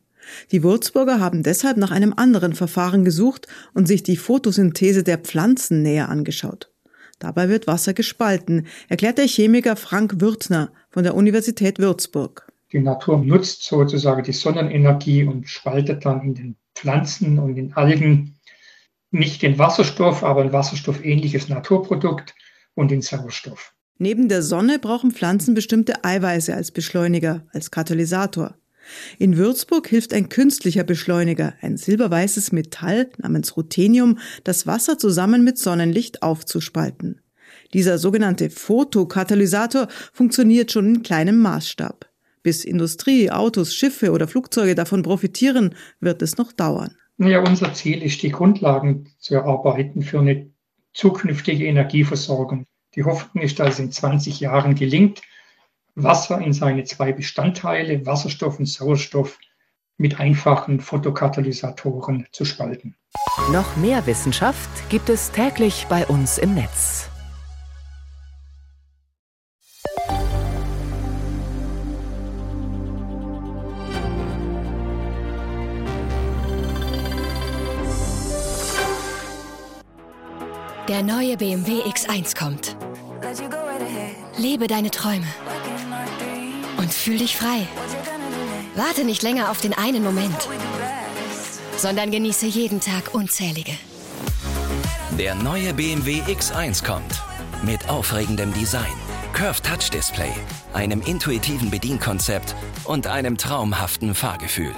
Die 0.51 0.63
Würzburger 0.63 1.19
haben 1.19 1.43
deshalb 1.43 1.77
nach 1.77 1.91
einem 1.91 2.13
anderen 2.15 2.53
Verfahren 2.53 3.03
gesucht 3.03 3.47
und 3.73 3.87
sich 3.87 4.03
die 4.03 4.17
Photosynthese 4.17 5.03
der 5.03 5.17
Pflanzen 5.17 5.81
näher 5.81 6.09
angeschaut. 6.09 6.69
Dabei 7.19 7.49
wird 7.49 7.67
Wasser 7.67 7.93
gespalten, 7.93 8.67
erklärt 8.89 9.17
der 9.17 9.27
Chemiker 9.27 9.75
Frank 9.75 10.19
Würzner 10.19 10.71
von 10.89 11.03
der 11.03 11.15
Universität 11.15 11.79
Würzburg. 11.79 12.51
Die 12.71 12.79
Natur 12.79 13.19
nutzt 13.19 13.63
sozusagen 13.63 14.23
die 14.23 14.33
Sonnenenergie 14.33 15.23
und 15.23 15.47
spaltet 15.47 16.05
dann 16.05 16.21
in 16.21 16.33
den 16.33 16.55
Pflanzen 16.75 17.37
und 17.39 17.55
in 17.55 17.73
Algen 17.73 18.35
nicht 19.11 19.43
den 19.43 19.59
Wasserstoff, 19.59 20.23
aber 20.23 20.41
ein 20.41 20.51
wasserstoffähnliches 20.51 21.49
Naturprodukt 21.49 22.33
und 22.75 22.91
den 22.91 23.01
Sauerstoff. 23.01 23.73
Neben 23.97 24.27
der 24.27 24.41
Sonne 24.41 24.79
brauchen 24.79 25.11
Pflanzen 25.11 25.53
bestimmte 25.53 26.03
Eiweiße 26.03 26.53
als 26.53 26.71
Beschleuniger, 26.71 27.45
als 27.53 27.71
Katalysator. 27.71 28.55
In 29.17 29.37
Würzburg 29.37 29.87
hilft 29.87 30.13
ein 30.13 30.29
künstlicher 30.29 30.83
Beschleuniger, 30.83 31.53
ein 31.61 31.77
silberweißes 31.77 32.51
Metall 32.51 33.09
namens 33.17 33.55
Ruthenium, 33.55 34.19
das 34.43 34.67
Wasser 34.67 34.97
zusammen 34.97 35.43
mit 35.43 35.57
Sonnenlicht 35.57 36.21
aufzuspalten. 36.21 37.21
Dieser 37.73 37.97
sogenannte 37.97 38.49
Photokatalysator 38.49 39.87
funktioniert 40.11 40.71
schon 40.71 40.95
in 40.95 41.03
kleinem 41.03 41.39
Maßstab. 41.39 42.09
Bis 42.41 42.65
Industrie, 42.65 43.31
Autos, 43.31 43.73
Schiffe 43.73 44.11
oder 44.11 44.27
Flugzeuge 44.27 44.75
davon 44.75 45.01
profitieren, 45.01 45.75
wird 46.01 46.21
es 46.21 46.37
noch 46.37 46.51
dauern. 46.51 46.97
Ja, 47.17 47.39
unser 47.39 47.73
Ziel 47.73 48.03
ist, 48.03 48.21
die 48.21 48.31
Grundlagen 48.31 49.07
zu 49.17 49.35
erarbeiten 49.35 50.01
für 50.01 50.19
eine 50.19 50.52
zukünftige 50.93 51.65
Energieversorgung. 51.65 52.65
Die 52.95 53.03
Hoffnung 53.03 53.43
ist, 53.43 53.59
dass 53.59 53.75
es 53.75 53.79
in 53.79 53.91
20 53.91 54.39
Jahren 54.39 54.75
gelingt, 54.75 55.21
Wasser 55.95 56.39
in 56.39 56.53
seine 56.53 56.83
zwei 56.83 57.11
Bestandteile, 57.11 58.05
Wasserstoff 58.05 58.59
und 58.59 58.65
Sauerstoff, 58.65 59.37
mit 59.97 60.19
einfachen 60.19 60.79
Fotokatalysatoren 60.79 62.27
zu 62.31 62.45
spalten. 62.45 62.95
Noch 63.51 63.77
mehr 63.77 64.05
Wissenschaft 64.07 64.89
gibt 64.89 65.09
es 65.09 65.31
täglich 65.31 65.85
bei 65.87 66.05
uns 66.07 66.37
im 66.39 66.55
Netz. 66.55 67.12
Der 80.93 81.01
neue 81.01 81.37
BMW 81.37 81.81
X1 81.81 82.37
kommt. 82.37 82.77
Lebe 84.37 84.67
deine 84.67 84.91
Träume. 84.91 85.25
Und 86.77 86.93
fühl 86.93 87.17
dich 87.17 87.35
frei. 87.35 87.67
Warte 88.75 89.03
nicht 89.03 89.23
länger 89.23 89.49
auf 89.49 89.59
den 89.59 89.73
einen 89.73 90.03
Moment, 90.03 90.37
sondern 91.77 92.11
genieße 92.11 92.45
jeden 92.45 92.79
Tag 92.79 93.15
unzählige. 93.15 93.71
Der 95.17 95.33
neue 95.33 95.73
BMW 95.73 96.21
X1 96.31 96.85
kommt. 96.85 97.23
Mit 97.63 97.89
aufregendem 97.89 98.53
Design, 98.53 98.93
Curved 99.33 99.63
Touch 99.63 99.89
Display, 99.89 100.31
einem 100.73 101.01
intuitiven 101.01 101.71
Bedienkonzept 101.71 102.53
und 102.83 103.07
einem 103.07 103.39
traumhaften 103.39 104.13
Fahrgefühl. 104.13 104.75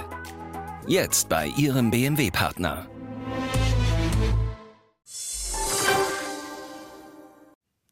Jetzt 0.86 1.28
bei 1.28 1.48
Ihrem 1.58 1.90
BMW-Partner. 1.90 2.86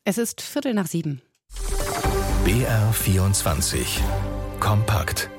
Es 0.06 0.18
ist 0.18 0.42
Viertel 0.42 0.74
nach 0.74 0.86
sieben. 0.86 1.22
BR24 2.44 4.00
Kompakt. 4.60 5.30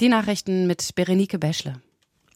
Die 0.00 0.10
Nachrichten 0.10 0.66
mit 0.66 0.94
Berenike 0.94 1.38
Beschle. 1.38 1.80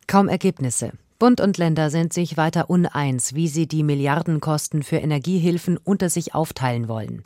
Kaum 0.07 0.29
Ergebnisse. 0.29 0.93
Bund 1.19 1.39
und 1.39 1.59
Länder 1.59 1.91
sind 1.91 2.15
sich 2.15 2.39
weiter 2.39 2.71
uneins, 2.71 3.35
wie 3.35 3.47
sie 3.47 3.69
die 3.69 3.83
Milliardenkosten 3.83 4.83
für 4.83 4.97
Energiehilfen 4.97 5.77
unter 5.77 6.09
sich 6.09 6.35
aufteilen 6.35 6.89
wollen. 6.89 7.25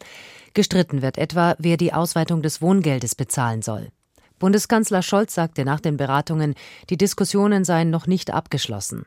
Gestritten 0.52 1.00
wird 1.00 1.16
etwa, 1.16 1.54
wer 1.60 1.76
die 1.76 1.92
Ausweitung 1.92 2.42
des 2.42 2.60
Wohngeldes 2.60 3.14
bezahlen 3.14 3.62
soll. 3.62 3.90
Bundeskanzler 4.40 5.02
Scholz 5.02 5.32
sagte 5.32 5.64
nach 5.64 5.78
den 5.78 5.96
Beratungen, 5.96 6.56
die 6.90 6.96
Diskussionen 6.96 7.64
seien 7.64 7.90
noch 7.90 8.08
nicht 8.08 8.32
abgeschlossen. 8.32 9.06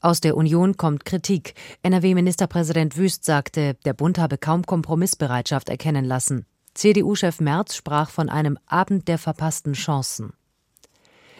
Aus 0.00 0.20
der 0.20 0.36
Union 0.36 0.76
kommt 0.76 1.04
Kritik. 1.04 1.54
NRW-Ministerpräsident 1.82 2.96
Wüst 2.96 3.24
sagte, 3.24 3.74
der 3.84 3.94
Bund 3.94 4.18
habe 4.18 4.38
kaum 4.38 4.64
Kompromissbereitschaft 4.64 5.68
erkennen 5.68 6.04
lassen. 6.04 6.46
CDU-Chef 6.74 7.40
Merz 7.40 7.74
sprach 7.74 8.10
von 8.10 8.28
einem 8.28 8.58
Abend 8.66 9.08
der 9.08 9.18
verpassten 9.18 9.72
Chancen. 9.72 10.34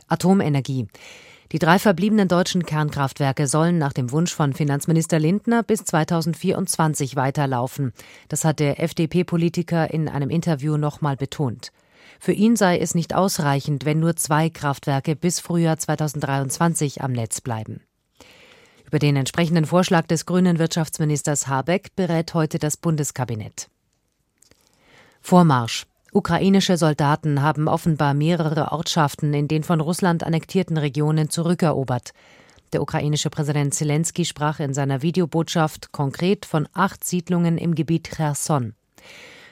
Atomenergie. 0.09 0.89
Die 1.53 1.61
drei 1.61 1.79
verbliebenen 1.79 2.27
deutschen 2.27 2.67
Kernkraftwerke 2.67 3.47
sollen 3.47 3.79
nach 3.79 3.93
dem 3.93 4.11
Wunsch 4.11 4.35
von 4.35 4.53
Finanzminister 4.53 5.21
Lindner 5.21 5.63
bis 5.63 5.85
2024 5.85 7.15
weiterlaufen. 7.15 7.93
Das 8.29 8.45
hat 8.45 8.59
der 8.59 8.83
FDP-Politiker 8.83 9.91
in 9.91 10.09
einem 10.09 10.31
Interview 10.31 10.77
nochmal 10.77 11.17
betont. 11.17 11.73
Für 12.19 12.33
ihn 12.33 12.57
sei 12.57 12.79
es 12.79 12.97
nicht 12.97 13.15
ausreichend, 13.15 13.85
wenn 13.85 14.01
nur 14.01 14.17
zwei 14.17 14.51
Kraftwerke 14.51 15.15
bis 15.15 15.39
Frühjahr 15.39 15.79
2023 15.79 17.03
am 17.03 17.13
Netz 17.13 17.41
bleiben. 17.41 17.81
Über 18.89 18.99
den 18.99 19.17
entsprechenden 19.17 19.67
Vorschlag 19.67 20.07
des 20.07 20.25
grünen 20.25 20.59
Wirtschaftsministers 20.59 21.47
Habeck 21.47 21.95
berät 21.95 22.33
heute 22.33 22.59
das 22.59 22.79
Bundeskabinett. 22.79 23.69
Vormarsch. 25.21 25.85
Ukrainische 26.11 26.79
Soldaten 26.79 27.43
haben 27.43 27.69
offenbar 27.69 28.15
mehrere 28.15 28.73
Ortschaften 28.73 29.35
in 29.35 29.47
den 29.47 29.63
von 29.63 29.83
Russland 29.83 30.25
annektierten 30.25 30.79
Regionen 30.79 31.29
zurückerobert. 31.29 32.13
Der 32.73 32.81
ukrainische 32.81 33.29
Präsident 33.29 33.75
Zelensky 33.75 34.25
sprach 34.25 34.59
in 34.59 34.73
seiner 34.73 35.03
Videobotschaft 35.03 35.93
konkret 35.93 36.47
von 36.47 36.67
acht 36.73 37.05
Siedlungen 37.05 37.59
im 37.59 37.75
Gebiet 37.75 38.09
Cherson. 38.17 38.73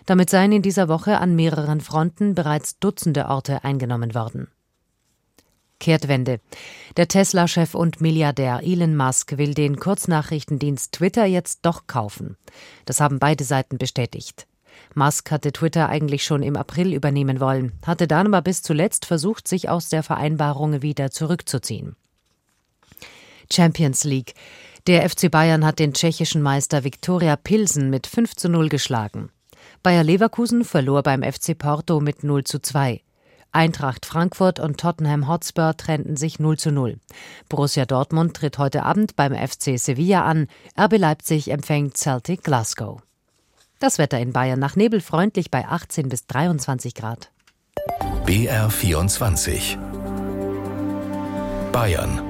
Damit 0.06 0.30
seien 0.30 0.52
in 0.52 0.62
dieser 0.62 0.88
Woche 0.88 1.18
an 1.18 1.36
mehreren 1.36 1.82
Fronten 1.82 2.34
bereits 2.34 2.78
Dutzende 2.78 3.26
Orte 3.26 3.64
eingenommen 3.64 4.14
worden. 4.14 4.48
Kehrtwende. 5.78 6.40
Der 6.96 7.08
Tesla-Chef 7.08 7.74
und 7.74 8.00
Milliardär 8.00 8.60
Elon 8.62 8.96
Musk 8.96 9.36
will 9.36 9.54
den 9.54 9.78
Kurznachrichtendienst 9.78 10.92
Twitter 10.92 11.26
jetzt 11.26 11.60
doch 11.62 11.86
kaufen. 11.86 12.36
Das 12.84 13.00
haben 13.00 13.18
beide 13.18 13.44
Seiten 13.44 13.78
bestätigt. 13.78 14.46
Musk 14.94 15.30
hatte 15.30 15.52
Twitter 15.52 15.88
eigentlich 15.88 16.24
schon 16.24 16.42
im 16.42 16.56
April 16.56 16.92
übernehmen 16.94 17.40
wollen, 17.40 17.72
hatte 17.84 18.06
dann 18.06 18.28
aber 18.28 18.42
bis 18.42 18.62
zuletzt 18.62 19.04
versucht, 19.04 19.48
sich 19.48 19.68
aus 19.68 19.88
der 19.88 20.02
Vereinbarung 20.02 20.82
wieder 20.82 21.10
zurückzuziehen. 21.10 21.96
Champions 23.52 24.04
League. 24.04 24.34
Der 24.86 25.08
FC 25.08 25.30
Bayern 25.30 25.64
hat 25.64 25.78
den 25.78 25.94
tschechischen 25.94 26.42
Meister 26.42 26.84
Viktoria 26.84 27.36
Pilsen 27.36 27.90
mit 27.90 28.06
5 28.06 28.36
zu 28.36 28.48
0 28.48 28.68
geschlagen. 28.68 29.30
Bayer 29.82 30.04
Leverkusen 30.04 30.64
verlor 30.64 31.02
beim 31.02 31.22
FC 31.22 31.56
Porto 31.58 32.00
mit 32.00 32.24
0 32.24 32.44
zu 32.44 32.60
2. 32.60 33.02
Eintracht 33.56 34.04
Frankfurt 34.04 34.60
und 34.60 34.78
Tottenham 34.78 35.28
Hotspur 35.28 35.74
trennten 35.78 36.18
sich 36.18 36.38
0 36.38 36.58
zu 36.58 36.70
0. 36.70 36.98
Borussia 37.48 37.86
Dortmund 37.86 38.36
tritt 38.36 38.58
heute 38.58 38.82
Abend 38.82 39.16
beim 39.16 39.32
FC 39.34 39.78
Sevilla 39.78 40.26
an. 40.26 40.48
RB 40.78 40.98
Leipzig 40.98 41.50
empfängt 41.50 41.96
Celtic 41.96 42.44
Glasgow. 42.44 43.00
Das 43.78 43.96
Wetter 43.96 44.20
in 44.20 44.34
Bayern 44.34 44.58
nach 44.58 44.76
Nebel 44.76 45.00
freundlich 45.00 45.50
bei 45.50 45.66
18 45.66 46.10
bis 46.10 46.26
23 46.26 46.94
Grad. 46.94 47.30
BR24 48.26 49.78
Bayern 51.72 52.25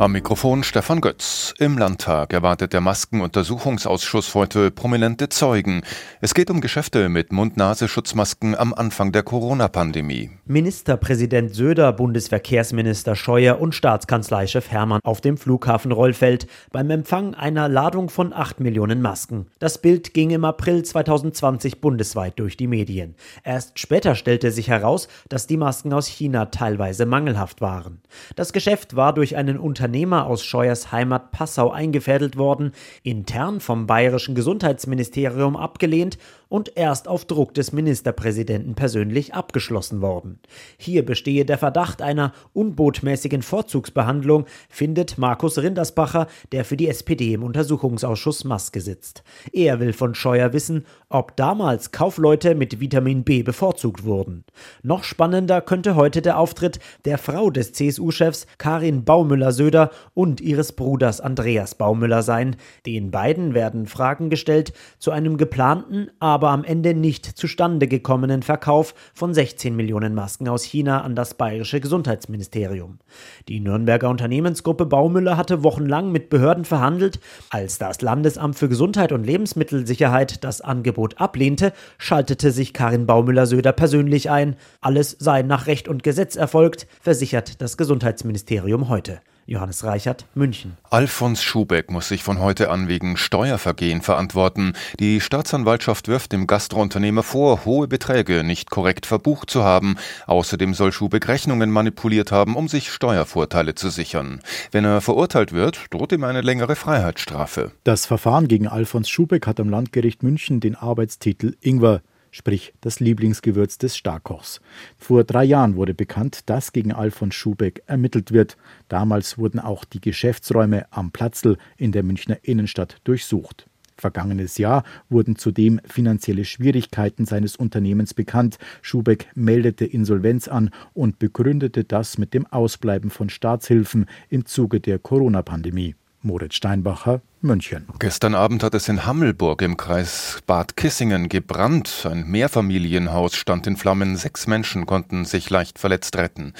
am 0.00 0.12
Mikrofon 0.12 0.62
Stefan 0.62 1.02
Götz. 1.02 1.52
Im 1.58 1.76
Landtag 1.76 2.32
erwartet 2.32 2.72
der 2.72 2.80
Maskenuntersuchungsausschuss 2.80 4.34
heute 4.34 4.70
prominente 4.70 5.28
Zeugen. 5.28 5.82
Es 6.22 6.32
geht 6.32 6.50
um 6.50 6.62
Geschäfte 6.62 7.10
mit 7.10 7.32
Mund-Nase-Schutzmasken 7.32 8.54
am 8.54 8.72
Anfang 8.72 9.12
der 9.12 9.22
Corona-Pandemie. 9.22 10.30
Ministerpräsident 10.46 11.54
Söder, 11.54 11.92
Bundesverkehrsminister 11.92 13.14
Scheuer 13.14 13.60
und 13.60 13.74
Staatskanzleichef 13.74 14.70
Hermann 14.70 15.00
auf 15.04 15.20
dem 15.20 15.36
Flughafen 15.36 15.92
Rollfeld 15.92 16.46
beim 16.72 16.88
Empfang 16.88 17.34
einer 17.34 17.68
Ladung 17.68 18.08
von 18.08 18.32
8 18.32 18.58
Millionen 18.60 19.02
Masken. 19.02 19.48
Das 19.58 19.82
Bild 19.82 20.14
ging 20.14 20.30
im 20.30 20.46
April 20.46 20.82
2020 20.82 21.82
bundesweit 21.82 22.38
durch 22.38 22.56
die 22.56 22.68
Medien. 22.68 23.16
Erst 23.44 23.78
später 23.78 24.14
stellte 24.14 24.50
sich 24.50 24.68
heraus, 24.68 25.08
dass 25.28 25.46
die 25.46 25.58
Masken 25.58 25.92
aus 25.92 26.06
China 26.06 26.46
teilweise 26.46 27.04
mangelhaft 27.04 27.60
waren. 27.60 28.00
Das 28.34 28.54
Geschäft 28.54 28.96
war 28.96 29.12
durch 29.12 29.36
einen 29.36 29.58
Unternehmen 29.58 29.89
Unternehmer 29.90 30.26
aus 30.28 30.44
Scheuers 30.44 30.92
Heimat 30.92 31.32
Passau 31.32 31.72
eingefädelt 31.72 32.36
worden, 32.36 32.70
intern 33.02 33.58
vom 33.58 33.88
bayerischen 33.88 34.36
Gesundheitsministerium 34.36 35.56
abgelehnt 35.56 36.16
und 36.50 36.76
erst 36.76 37.08
auf 37.08 37.24
Druck 37.24 37.54
des 37.54 37.72
Ministerpräsidenten 37.72 38.74
persönlich 38.74 39.32
abgeschlossen 39.32 40.02
worden. 40.02 40.40
Hier 40.76 41.06
bestehe 41.06 41.46
der 41.46 41.56
Verdacht 41.56 42.02
einer 42.02 42.34
unbotmäßigen 42.52 43.40
Vorzugsbehandlung, 43.40 44.44
findet 44.68 45.16
Markus 45.16 45.56
Rindersbacher, 45.56 46.26
der 46.52 46.66
für 46.66 46.76
die 46.76 46.88
SPD 46.88 47.32
im 47.32 47.44
Untersuchungsausschuss 47.44 48.44
Maske 48.44 48.80
sitzt. 48.82 49.22
Er 49.52 49.80
will 49.80 49.94
von 49.94 50.14
Scheuer 50.14 50.52
wissen, 50.52 50.84
ob 51.08 51.36
damals 51.36 51.92
Kaufleute 51.92 52.54
mit 52.54 52.80
Vitamin 52.80 53.22
B 53.22 53.42
bevorzugt 53.42 54.04
wurden. 54.04 54.44
Noch 54.82 55.04
spannender 55.04 55.60
könnte 55.60 55.94
heute 55.94 56.20
der 56.20 56.36
Auftritt 56.36 56.80
der 57.04 57.16
Frau 57.16 57.50
des 57.50 57.72
CSU-Chefs 57.72 58.48
Karin 58.58 59.04
Baumüller-Söder 59.04 59.90
und 60.14 60.40
ihres 60.40 60.72
Bruders 60.72 61.20
Andreas 61.20 61.76
Baumüller 61.76 62.22
sein. 62.22 62.56
Den 62.86 63.12
beiden 63.12 63.54
werden 63.54 63.86
Fragen 63.86 64.30
gestellt 64.30 64.72
zu 64.98 65.12
einem 65.12 65.36
geplanten, 65.36 66.10
aber 66.18 66.39
aber 66.40 66.52
am 66.52 66.64
Ende 66.64 66.94
nicht 66.94 67.26
zustande 67.26 67.86
gekommenen 67.86 68.42
Verkauf 68.42 68.94
von 69.12 69.34
16 69.34 69.76
Millionen 69.76 70.14
Masken 70.14 70.48
aus 70.48 70.62
China 70.62 71.02
an 71.02 71.14
das 71.14 71.34
bayerische 71.34 71.80
Gesundheitsministerium. 71.80 72.98
Die 73.46 73.60
Nürnberger 73.60 74.08
Unternehmensgruppe 74.08 74.86
Baumüller 74.86 75.36
hatte 75.36 75.62
wochenlang 75.62 76.10
mit 76.10 76.30
Behörden 76.30 76.64
verhandelt. 76.64 77.20
Als 77.50 77.76
das 77.76 78.00
Landesamt 78.00 78.56
für 78.56 78.70
Gesundheit 78.70 79.12
und 79.12 79.26
Lebensmittelsicherheit 79.26 80.42
das 80.42 80.62
Angebot 80.62 81.20
ablehnte, 81.20 81.74
schaltete 81.98 82.52
sich 82.52 82.72
Karin 82.72 83.04
Baumüller-Söder 83.04 83.72
persönlich 83.72 84.30
ein. 84.30 84.56
Alles 84.80 85.14
sei 85.18 85.42
nach 85.42 85.66
Recht 85.66 85.88
und 85.88 86.02
Gesetz 86.02 86.36
erfolgt, 86.36 86.86
versichert 87.02 87.60
das 87.60 87.76
Gesundheitsministerium 87.76 88.88
heute. 88.88 89.20
Johannes 89.50 89.82
Reichert, 89.82 90.26
München. 90.36 90.76
Alfons 90.90 91.42
Schubeck 91.42 91.90
muss 91.90 92.06
sich 92.06 92.22
von 92.22 92.38
heute 92.38 92.70
an 92.70 92.86
wegen 92.86 93.16
Steuervergehen 93.16 94.00
verantworten. 94.00 94.74
Die 95.00 95.20
Staatsanwaltschaft 95.20 96.06
wirft 96.06 96.30
dem 96.30 96.46
Gastrounternehmer 96.46 97.24
vor, 97.24 97.64
hohe 97.64 97.88
Beträge 97.88 98.44
nicht 98.44 98.70
korrekt 98.70 99.06
verbucht 99.06 99.50
zu 99.50 99.64
haben. 99.64 99.96
Außerdem 100.28 100.72
soll 100.72 100.92
Schubeck 100.92 101.26
Rechnungen 101.26 101.70
manipuliert 101.70 102.30
haben, 102.30 102.54
um 102.54 102.68
sich 102.68 102.92
Steuervorteile 102.92 103.74
zu 103.74 103.90
sichern. 103.90 104.40
Wenn 104.70 104.84
er 104.84 105.00
verurteilt 105.00 105.52
wird, 105.52 105.86
droht 105.90 106.12
ihm 106.12 106.22
eine 106.22 106.42
längere 106.42 106.76
Freiheitsstrafe. 106.76 107.72
Das 107.82 108.06
Verfahren 108.06 108.46
gegen 108.46 108.68
Alfons 108.68 109.08
Schubeck 109.08 109.48
hat 109.48 109.58
am 109.58 109.68
Landgericht 109.68 110.22
München 110.22 110.60
den 110.60 110.76
Arbeitstitel 110.76 111.56
Ingwer 111.60 112.02
sprich 112.30 112.72
das 112.80 113.00
Lieblingsgewürz 113.00 113.78
des 113.78 113.96
Starkochs. 113.96 114.60
Vor 114.98 115.24
drei 115.24 115.44
Jahren 115.44 115.76
wurde 115.76 115.94
bekannt, 115.94 116.48
dass 116.50 116.72
gegen 116.72 116.92
Alfons 116.92 117.34
Schubeck 117.34 117.82
ermittelt 117.86 118.32
wird. 118.32 118.56
Damals 118.88 119.38
wurden 119.38 119.58
auch 119.58 119.84
die 119.84 120.00
Geschäftsräume 120.00 120.86
am 120.90 121.10
Platzl 121.10 121.56
in 121.76 121.92
der 121.92 122.02
Münchner 122.02 122.38
Innenstadt 122.42 122.96
durchsucht. 123.04 123.66
Vergangenes 124.00 124.58
Jahr 124.58 124.82
wurden 125.08 125.36
zudem 125.36 125.80
finanzielle 125.84 126.44
Schwierigkeiten 126.44 127.26
seines 127.26 127.54
Unternehmens 127.54 128.14
bekannt. 128.14 128.58
Schubeck 128.82 129.28
meldete 129.34 129.84
Insolvenz 129.84 130.48
an 130.48 130.70
und 130.94 131.18
begründete 131.18 131.84
das 131.84 132.18
mit 132.18 132.34
dem 132.34 132.46
Ausbleiben 132.46 133.10
von 133.10 133.28
Staatshilfen 133.28 134.06
im 134.30 134.46
Zuge 134.46 134.80
der 134.80 134.98
Corona-Pandemie. 134.98 135.94
Moritz 136.22 136.54
Steinbacher, 136.54 137.22
München. 137.42 137.86
Gestern 137.98 138.34
Abend 138.34 138.62
hat 138.62 138.74
es 138.74 138.88
in 138.88 139.06
Hammelburg 139.06 139.62
im 139.62 139.78
Kreis 139.78 140.40
Bad 140.46 140.76
Kissingen 140.76 141.30
gebrannt. 141.30 142.06
Ein 142.08 142.26
Mehrfamilienhaus 142.26 143.34
stand 143.34 143.66
in 143.66 143.76
Flammen. 143.76 144.16
Sechs 144.16 144.46
Menschen 144.46 144.84
konnten 144.84 145.24
sich 145.24 145.48
leicht 145.48 145.78
verletzt 145.78 146.16
retten. 146.16 146.52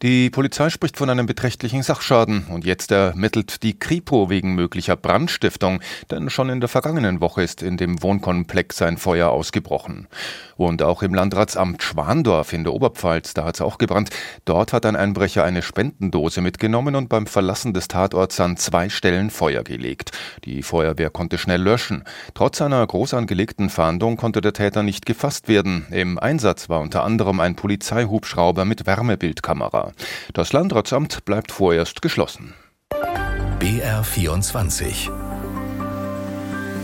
Die 0.00 0.30
Polizei 0.30 0.70
spricht 0.70 0.96
von 0.96 1.10
einem 1.10 1.26
beträchtlichen 1.26 1.82
Sachschaden 1.82 2.46
und 2.48 2.64
jetzt 2.64 2.90
ermittelt 2.92 3.62
die 3.62 3.78
Kripo 3.78 4.30
wegen 4.30 4.54
möglicher 4.54 4.96
Brandstiftung, 4.96 5.80
denn 6.10 6.30
schon 6.30 6.48
in 6.48 6.60
der 6.60 6.68
vergangenen 6.68 7.20
Woche 7.20 7.42
ist 7.42 7.62
in 7.62 7.76
dem 7.76 8.02
Wohnkomplex 8.02 8.80
ein 8.80 8.96
Feuer 8.96 9.28
ausgebrochen. 9.28 10.08
Und 10.56 10.82
auch 10.82 11.02
im 11.02 11.12
Landratsamt 11.12 11.82
Schwandorf 11.82 12.52
in 12.52 12.64
der 12.64 12.72
Oberpfalz, 12.72 13.34
da 13.34 13.44
hat 13.44 13.56
es 13.56 13.60
auch 13.60 13.78
gebrannt. 13.78 14.10
Dort 14.44 14.72
hat 14.72 14.86
ein 14.86 14.96
Einbrecher 14.96 15.44
eine 15.44 15.60
Spendendose 15.60 16.40
mitgenommen 16.40 16.94
und 16.94 17.08
beim 17.08 17.26
Verlassen 17.26 17.74
des 17.74 17.88
Tatorts 17.88 18.40
an 18.40 18.56
zwei 18.56 18.88
Stellen 18.88 19.30
Feuer 19.30 19.64
gelegt. 19.64 20.12
Die 20.44 20.62
Feuerwehr 20.62 21.10
konnte 21.10 21.38
schnell 21.38 21.62
löschen. 21.62 22.04
Trotz 22.34 22.60
einer 22.62 22.86
groß 22.86 23.14
angelegten 23.14 23.70
Fahndung 23.70 24.16
konnte 24.16 24.40
der 24.40 24.52
Täter 24.52 24.82
nicht 24.82 25.06
gefasst 25.06 25.48
werden. 25.48 25.86
Im 25.90 26.18
Einsatz 26.18 26.68
war 26.68 26.80
unter 26.80 27.04
anderem 27.04 27.40
ein 27.40 27.56
Polizeihubschrauber 27.56 28.64
mit 28.64 28.86
Wärmebildkamera. 28.86 29.92
Das 30.32 30.52
Landratsamt 30.52 31.24
bleibt 31.24 31.52
vorerst 31.52 32.02
geschlossen. 32.02 32.54
BR 33.58 34.02
24 34.02 35.10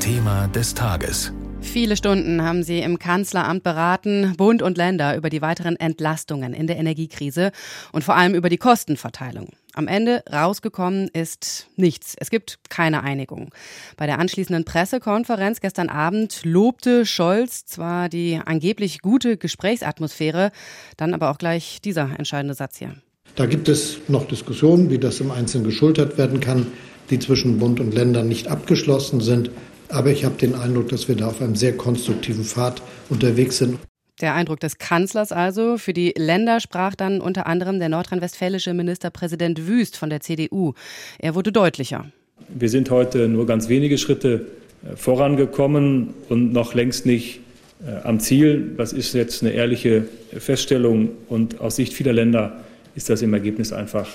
Thema 0.01 0.47
des 0.49 0.75
Tages 0.75 1.33
Viele 1.61 1.97
Stunden 1.97 2.43
haben 2.43 2.63
sie 2.63 2.81
im 2.81 2.99
Kanzleramt 2.99 3.63
beraten, 3.63 4.35
Bund 4.37 4.63
und 4.63 4.79
Länder 4.79 5.17
über 5.17 5.29
die 5.29 5.43
weiteren 5.43 5.77
Entlastungen 5.77 6.55
in 6.55 6.67
der 6.67 6.77
Energiekrise 6.77 7.53
und 7.93 8.05
vor 8.05 8.17
allem 8.17 8.35
über 8.35 8.49
die 8.49 8.59
Kostenverteilung. 8.59 9.49
Am 9.79 9.87
Ende 9.87 10.25
rausgekommen 10.29 11.07
ist 11.07 11.69
nichts. 11.77 12.17
Es 12.19 12.31
gibt 12.31 12.59
keine 12.69 13.05
Einigung. 13.05 13.55
Bei 13.97 14.07
der 14.07 14.19
anschließenden 14.19 14.65
Pressekonferenz 14.65 15.61
gestern 15.61 15.89
Abend 15.89 16.41
lobte 16.43 17.07
Scholz 17.07 17.65
zwar 17.65 18.09
die 18.09 18.41
angeblich 18.45 19.03
gute 19.03 19.37
Gesprächsatmosphäre, 19.37 20.51
dann 20.97 21.15
aber 21.15 21.31
auch 21.31 21.39
gleich 21.39 21.81
dieser 21.81 22.11
entscheidende 22.19 22.55
Satz 22.55 22.79
hier. 22.79 22.97
Da 23.37 23.47
gibt 23.47 23.69
es 23.69 23.99
noch 24.09 24.27
Diskussionen, 24.27 24.91
wie 24.91 24.99
das 24.99 25.21
im 25.21 25.31
Einzelnen 25.31 25.63
geschultert 25.63 26.19
werden 26.19 26.41
kann, 26.41 26.67
die 27.11 27.21
zwischen 27.21 27.61
Bund 27.61 27.79
und 27.79 27.95
Ländern 27.95 28.27
nicht 28.27 28.49
abgeschlossen 28.49 29.21
sind. 29.21 29.53
Aber 29.91 30.11
ich 30.11 30.25
habe 30.25 30.35
den 30.35 30.57
Eindruck, 30.57 30.89
dass 30.89 31.07
wir 31.07 31.15
da 31.15 31.29
auf 31.29 31.41
einem 31.41 31.55
sehr 31.55 31.77
konstruktiven 31.77 32.43
Pfad 32.43 32.83
unterwegs 33.11 33.59
sind. 33.59 33.79
Der 34.21 34.35
Eindruck 34.35 34.59
des 34.59 34.79
Kanzlers 34.79 35.31
also. 35.31 35.79
Für 35.79 35.93
die 35.93 36.13
Länder 36.17 36.59
sprach 36.59 36.97
dann 36.97 37.21
unter 37.21 37.47
anderem 37.47 37.79
der 37.79 37.89
nordrhein-westfälische 37.89 38.75
Ministerpräsident 38.75 39.69
Wüst 39.69 39.97
von 39.97 40.11
der 40.11 40.21
CDU. 40.21 40.75
Er 41.19 41.37
wurde 41.37 41.53
deutlicher. 41.53 42.07
Wir 42.49 42.69
sind 42.69 42.91
heute 42.91 43.29
nur 43.29 43.47
ganz 43.47 43.69
wenige 43.69 43.97
Schritte 43.97 44.47
äh, 44.85 44.97
vorangekommen 44.97 46.15
und 46.29 46.53
noch 46.53 46.75
längst 46.75 47.07
nicht 47.07 47.41
äh, 47.87 48.05
am 48.05 48.19
Ziel. 48.19 48.75
Das 48.77 48.93
ist 48.93 49.13
jetzt 49.13 49.43
eine 49.43 49.53
ehrliche 49.53 50.09
Feststellung 50.37 51.11
und 51.29 51.61
aus 51.61 51.77
Sicht 51.77 51.93
vieler 51.93 52.13
Länder 52.13 52.61
ist 52.97 53.11
das 53.11 53.23
im 53.23 53.33
Ergebnis 53.35 53.73
einfach 53.73 54.09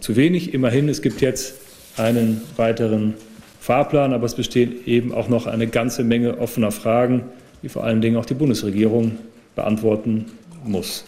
zu 0.00 0.16
wenig. 0.16 0.54
Immerhin, 0.54 0.88
es 0.88 1.02
gibt 1.02 1.20
jetzt 1.20 1.54
einen 1.96 2.40
weiteren 2.56 3.14
Fahrplan, 3.60 4.12
aber 4.12 4.26
es 4.26 4.34
besteht 4.34 4.88
eben 4.88 5.12
auch 5.12 5.28
noch 5.28 5.46
eine 5.46 5.68
ganze 5.68 6.02
Menge 6.02 6.38
offener 6.38 6.72
Fragen, 6.72 7.22
die 7.62 7.68
vor 7.68 7.84
allen 7.84 8.00
Dingen 8.00 8.16
auch 8.16 8.26
die 8.26 8.34
Bundesregierung 8.34 9.18
beantworten 9.56 10.26
muss. 10.62 11.04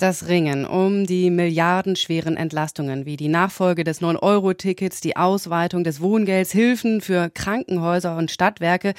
Das 0.00 0.28
Ringen 0.28 0.64
um 0.64 1.06
die 1.06 1.28
milliardenschweren 1.28 2.38
Entlastungen 2.38 3.04
wie 3.04 3.18
die 3.18 3.28
Nachfolge 3.28 3.84
des 3.84 4.00
9-Euro-Tickets, 4.00 5.02
die 5.02 5.18
Ausweitung 5.18 5.84
des 5.84 6.00
Wohngelds, 6.00 6.52
Hilfen 6.52 7.02
für 7.02 7.28
Krankenhäuser 7.28 8.16
und 8.16 8.30
Stadtwerke. 8.30 8.94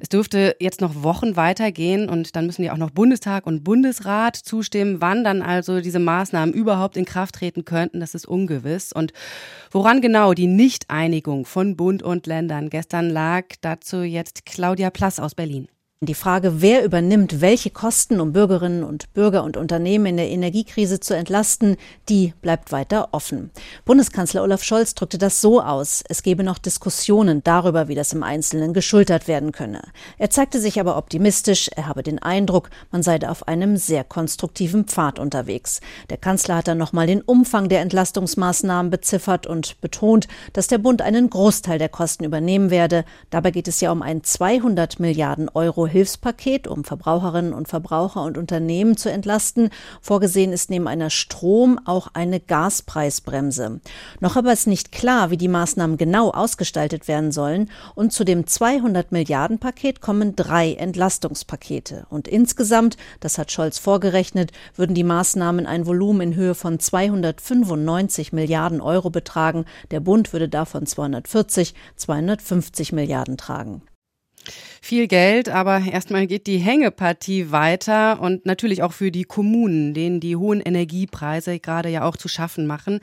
Es 0.00 0.08
dürfte 0.08 0.56
jetzt 0.58 0.80
noch 0.80 1.04
Wochen 1.04 1.36
weitergehen 1.36 2.08
und 2.08 2.34
dann 2.34 2.46
müssen 2.46 2.64
ja 2.64 2.72
auch 2.72 2.78
noch 2.78 2.90
Bundestag 2.90 3.46
und 3.46 3.62
Bundesrat 3.62 4.34
zustimmen. 4.34 4.96
Wann 5.00 5.22
dann 5.22 5.40
also 5.40 5.80
diese 5.80 6.00
Maßnahmen 6.00 6.52
überhaupt 6.52 6.96
in 6.96 7.04
Kraft 7.04 7.36
treten 7.36 7.64
könnten, 7.64 8.00
das 8.00 8.16
ist 8.16 8.26
ungewiss. 8.26 8.92
Und 8.92 9.12
woran 9.70 10.00
genau 10.00 10.34
die 10.34 10.48
Nichteinigung 10.48 11.44
von 11.44 11.76
Bund 11.76 12.02
und 12.02 12.26
Ländern 12.26 12.70
gestern 12.70 13.08
lag, 13.08 13.44
dazu 13.60 14.02
jetzt 14.02 14.46
Claudia 14.46 14.90
Plass 14.90 15.20
aus 15.20 15.36
Berlin. 15.36 15.68
Die 16.02 16.14
Frage, 16.14 16.62
wer 16.62 16.82
übernimmt 16.82 17.42
welche 17.42 17.68
Kosten, 17.68 18.22
um 18.22 18.32
Bürgerinnen 18.32 18.84
und 18.84 19.12
Bürger 19.12 19.44
und 19.44 19.58
Unternehmen 19.58 20.06
in 20.06 20.16
der 20.16 20.30
Energiekrise 20.30 20.98
zu 20.98 21.14
entlasten, 21.14 21.76
die 22.08 22.32
bleibt 22.40 22.72
weiter 22.72 23.10
offen. 23.12 23.50
Bundeskanzler 23.84 24.42
Olaf 24.42 24.62
Scholz 24.62 24.94
drückte 24.94 25.18
das 25.18 25.42
so 25.42 25.60
aus, 25.60 26.02
es 26.08 26.22
gebe 26.22 26.42
noch 26.42 26.56
Diskussionen 26.56 27.44
darüber, 27.44 27.88
wie 27.88 27.94
das 27.94 28.14
im 28.14 28.22
Einzelnen 28.22 28.72
geschultert 28.72 29.28
werden 29.28 29.52
könne. 29.52 29.82
Er 30.16 30.30
zeigte 30.30 30.58
sich 30.58 30.80
aber 30.80 30.96
optimistisch, 30.96 31.68
er 31.76 31.86
habe 31.86 32.02
den 32.02 32.18
Eindruck, 32.18 32.70
man 32.90 33.02
sei 33.02 33.18
da 33.18 33.28
auf 33.28 33.46
einem 33.46 33.76
sehr 33.76 34.02
konstruktiven 34.02 34.86
Pfad 34.86 35.18
unterwegs. 35.18 35.82
Der 36.08 36.16
Kanzler 36.16 36.56
hat 36.56 36.68
dann 36.68 36.78
nochmal 36.78 37.08
den 37.08 37.20
Umfang 37.20 37.68
der 37.68 37.82
Entlastungsmaßnahmen 37.82 38.90
beziffert 38.90 39.46
und 39.46 39.78
betont, 39.82 40.28
dass 40.54 40.66
der 40.66 40.78
Bund 40.78 41.02
einen 41.02 41.28
Großteil 41.28 41.78
der 41.78 41.90
Kosten 41.90 42.24
übernehmen 42.24 42.70
werde. 42.70 43.04
Dabei 43.28 43.50
geht 43.50 43.68
es 43.68 43.82
ja 43.82 43.92
um 43.92 44.00
ein 44.00 44.24
200 44.24 44.98
Milliarden 44.98 45.50
Euro 45.50 45.89
Hilfspaket, 45.90 46.66
um 46.66 46.84
Verbraucherinnen 46.84 47.52
und 47.52 47.68
Verbraucher 47.68 48.22
und 48.22 48.38
Unternehmen 48.38 48.96
zu 48.96 49.10
entlasten. 49.10 49.68
Vorgesehen 50.00 50.52
ist 50.52 50.70
neben 50.70 50.88
einer 50.88 51.10
Strom 51.10 51.78
auch 51.84 52.08
eine 52.14 52.40
Gaspreisbremse. 52.40 53.80
Noch 54.20 54.36
aber 54.36 54.52
ist 54.52 54.66
nicht 54.66 54.92
klar, 54.92 55.30
wie 55.30 55.36
die 55.36 55.48
Maßnahmen 55.48 55.98
genau 55.98 56.30
ausgestaltet 56.30 57.08
werden 57.08 57.32
sollen. 57.32 57.70
Und 57.94 58.12
zu 58.12 58.24
dem 58.24 58.46
200 58.46 59.12
Milliarden 59.12 59.58
Paket 59.58 60.00
kommen 60.00 60.34
drei 60.36 60.72
Entlastungspakete. 60.72 62.06
Und 62.08 62.28
insgesamt, 62.28 62.96
das 63.20 63.36
hat 63.36 63.52
Scholz 63.52 63.78
vorgerechnet, 63.78 64.52
würden 64.76 64.94
die 64.94 65.04
Maßnahmen 65.04 65.66
ein 65.66 65.86
Volumen 65.86 66.32
in 66.32 66.34
Höhe 66.36 66.54
von 66.54 66.78
295 66.78 68.32
Milliarden 68.32 68.80
Euro 68.80 69.10
betragen. 69.10 69.66
Der 69.90 70.00
Bund 70.00 70.32
würde 70.32 70.48
davon 70.48 70.86
240, 70.86 71.74
250 71.96 72.92
Milliarden 72.92 73.36
tragen 73.36 73.82
viel 74.80 75.06
Geld, 75.06 75.48
aber 75.48 75.80
erstmal 75.90 76.26
geht 76.26 76.46
die 76.46 76.58
Hängepartie 76.58 77.52
weiter 77.52 78.20
und 78.20 78.46
natürlich 78.46 78.82
auch 78.82 78.92
für 78.92 79.10
die 79.10 79.24
Kommunen, 79.24 79.94
denen 79.94 80.20
die 80.20 80.36
hohen 80.36 80.60
Energiepreise 80.60 81.60
gerade 81.60 81.88
ja 81.88 82.04
auch 82.04 82.16
zu 82.16 82.28
schaffen 82.28 82.66
machen. 82.66 83.00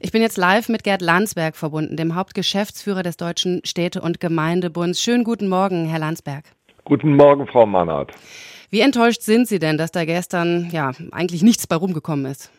Ich 0.00 0.12
bin 0.12 0.22
jetzt 0.22 0.36
live 0.36 0.68
mit 0.68 0.84
Gerd 0.84 1.02
Landsberg 1.02 1.56
verbunden, 1.56 1.96
dem 1.96 2.14
Hauptgeschäftsführer 2.14 3.02
des 3.02 3.16
Deutschen 3.16 3.60
Städte- 3.64 4.02
und 4.02 4.20
Gemeindebunds. 4.20 5.00
Schönen 5.00 5.24
guten 5.24 5.48
Morgen, 5.48 5.86
Herr 5.86 6.00
Landsberg. 6.00 6.44
Guten 6.84 7.16
Morgen, 7.16 7.46
Frau 7.46 7.66
Mannhardt. 7.66 8.12
Wie 8.70 8.80
enttäuscht 8.80 9.22
sind 9.22 9.48
Sie 9.48 9.58
denn, 9.58 9.78
dass 9.78 9.92
da 9.92 10.04
gestern 10.04 10.70
ja 10.70 10.92
eigentlich 11.10 11.42
nichts 11.42 11.66
bei 11.66 11.76
rumgekommen 11.76 12.26
ist? 12.26 12.50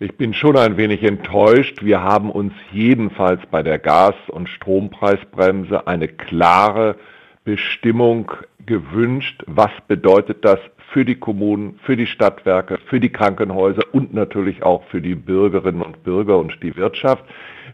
Ich 0.00 0.16
bin 0.16 0.34
schon 0.34 0.56
ein 0.56 0.76
wenig 0.76 1.02
enttäuscht. 1.04 1.82
Wir 1.82 2.02
haben 2.02 2.30
uns 2.30 2.52
jedenfalls 2.72 3.40
bei 3.50 3.62
der 3.62 3.78
Gas- 3.78 4.14
und 4.28 4.48
Strompreisbremse 4.48 5.86
eine 5.86 6.08
klare 6.08 6.96
Bestimmung 7.44 8.32
gewünscht. 8.64 9.42
Was 9.46 9.70
bedeutet 9.86 10.44
das 10.44 10.58
für 10.92 11.04
die 11.04 11.16
Kommunen, 11.16 11.78
für 11.82 11.96
die 11.96 12.06
Stadtwerke, 12.06 12.78
für 12.86 13.00
die 13.00 13.10
Krankenhäuser 13.10 13.82
und 13.92 14.14
natürlich 14.14 14.62
auch 14.62 14.82
für 14.84 15.02
die 15.02 15.14
Bürgerinnen 15.14 15.82
und 15.82 16.02
Bürger 16.04 16.38
und 16.38 16.62
die 16.62 16.76
Wirtschaft? 16.76 17.24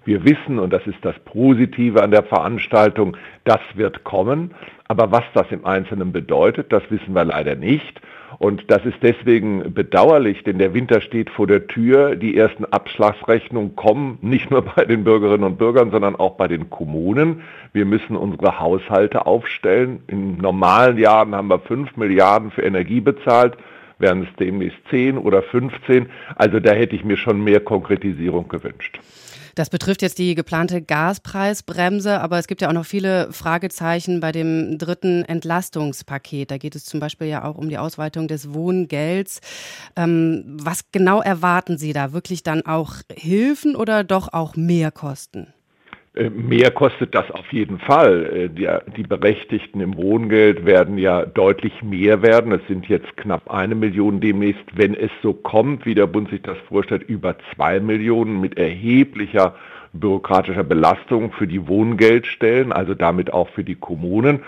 Wir 0.04 0.24
wissen, 0.24 0.58
und 0.58 0.72
das 0.72 0.86
ist 0.86 0.98
das 1.02 1.18
Positive 1.20 2.02
an 2.02 2.10
der 2.10 2.24
Veranstaltung, 2.24 3.16
das 3.44 3.60
wird 3.74 4.02
kommen. 4.02 4.54
Aber 4.88 5.12
was 5.12 5.24
das 5.34 5.46
im 5.50 5.64
Einzelnen 5.64 6.12
bedeutet, 6.12 6.72
das 6.72 6.82
wissen 6.90 7.14
wir 7.14 7.24
leider 7.24 7.54
nicht. 7.54 8.00
Und 8.38 8.70
das 8.70 8.84
ist 8.84 8.98
deswegen 9.02 9.74
bedauerlich, 9.74 10.44
denn 10.44 10.58
der 10.58 10.74
Winter 10.74 11.00
steht 11.00 11.30
vor 11.30 11.46
der 11.46 11.66
Tür. 11.66 12.16
Die 12.16 12.36
ersten 12.36 12.64
Abschlagsrechnungen 12.64 13.76
kommen 13.76 14.18
nicht 14.22 14.50
nur 14.50 14.62
bei 14.62 14.84
den 14.84 15.04
Bürgerinnen 15.04 15.44
und 15.44 15.58
Bürgern, 15.58 15.90
sondern 15.90 16.16
auch 16.16 16.36
bei 16.36 16.48
den 16.48 16.70
Kommunen. 16.70 17.42
Wir 17.72 17.84
müssen 17.84 18.16
unsere 18.16 18.60
Haushalte 18.60 19.26
aufstellen. 19.26 20.02
In 20.06 20.36
normalen 20.38 20.98
Jahren 20.98 21.34
haben 21.34 21.48
wir 21.48 21.60
fünf 21.60 21.96
Milliarden 21.96 22.50
für 22.50 22.62
Energie 22.62 23.00
bezahlt. 23.00 23.56
Werden 24.00 24.24
es 24.24 24.36
demnächst 24.38 24.78
10 24.90 25.18
oder 25.18 25.42
15. 25.42 26.08
Also 26.36 26.60
da 26.60 26.72
hätte 26.72 26.96
ich 26.96 27.04
mir 27.04 27.16
schon 27.16 27.42
mehr 27.42 27.60
Konkretisierung 27.60 28.48
gewünscht. 28.48 28.98
Das 29.54 29.68
betrifft 29.68 30.02
jetzt 30.02 30.18
die 30.18 30.34
geplante 30.34 30.80
Gaspreisbremse, 30.80 32.20
aber 32.20 32.38
es 32.38 32.46
gibt 32.46 32.62
ja 32.62 32.68
auch 32.68 32.72
noch 32.72 32.86
viele 32.86 33.32
Fragezeichen 33.32 34.20
bei 34.20 34.32
dem 34.32 34.78
dritten 34.78 35.24
Entlastungspaket. 35.24 36.50
Da 36.50 36.58
geht 36.58 36.76
es 36.76 36.84
zum 36.84 37.00
Beispiel 37.00 37.26
ja 37.26 37.44
auch 37.44 37.56
um 37.56 37.68
die 37.68 37.78
Ausweitung 37.78 38.28
des 38.28 38.54
Wohngelds. 38.54 39.40
Ähm, 39.96 40.44
was 40.46 40.92
genau 40.92 41.20
erwarten 41.20 41.78
Sie 41.78 41.92
da? 41.92 42.12
Wirklich 42.12 42.42
dann 42.42 42.64
auch 42.64 42.94
Hilfen 43.12 43.76
oder 43.76 44.04
doch 44.04 44.32
auch 44.32 44.56
mehr 44.56 44.90
Kosten? 44.90 45.48
Äh, 45.48 45.59
mehr 46.14 46.70
kostet 46.72 47.14
das 47.14 47.30
auf 47.30 47.52
jeden 47.52 47.78
Fall. 47.78 48.50
Äh, 48.56 48.80
die, 48.96 49.02
Berechtigten 49.02 49.80
im 49.80 49.96
Wohngeld 49.96 50.64
werden 50.64 50.98
ja 50.98 51.24
deutlich 51.24 51.82
mehr 51.82 52.22
werden. 52.22 52.52
Es 52.52 52.66
sind 52.68 52.88
jetzt 52.88 53.16
knapp 53.16 53.50
eine 53.50 53.74
Million 53.74 54.20
demnächst, 54.20 54.64
wenn 54.74 54.94
es 54.94 55.10
so 55.22 55.32
kommt, 55.32 55.86
wie 55.86 55.94
der 55.94 56.06
Bund 56.06 56.30
sich 56.30 56.42
das 56.42 56.58
vorstellt, 56.68 57.02
über 57.02 57.36
zwei 57.54 57.80
Millionen 57.80 58.40
mit 58.40 58.58
erheblicher 58.58 59.54
bürokratischer 59.92 60.62
Belastung 60.62 61.32
für 61.32 61.46
die 61.46 61.66
Wohngeldstellen, 61.66 62.72
also 62.72 62.94
damit 62.94 63.32
auch 63.32 63.48
für 63.48 63.64
die 63.64 63.74
Kommunen. 63.74 64.40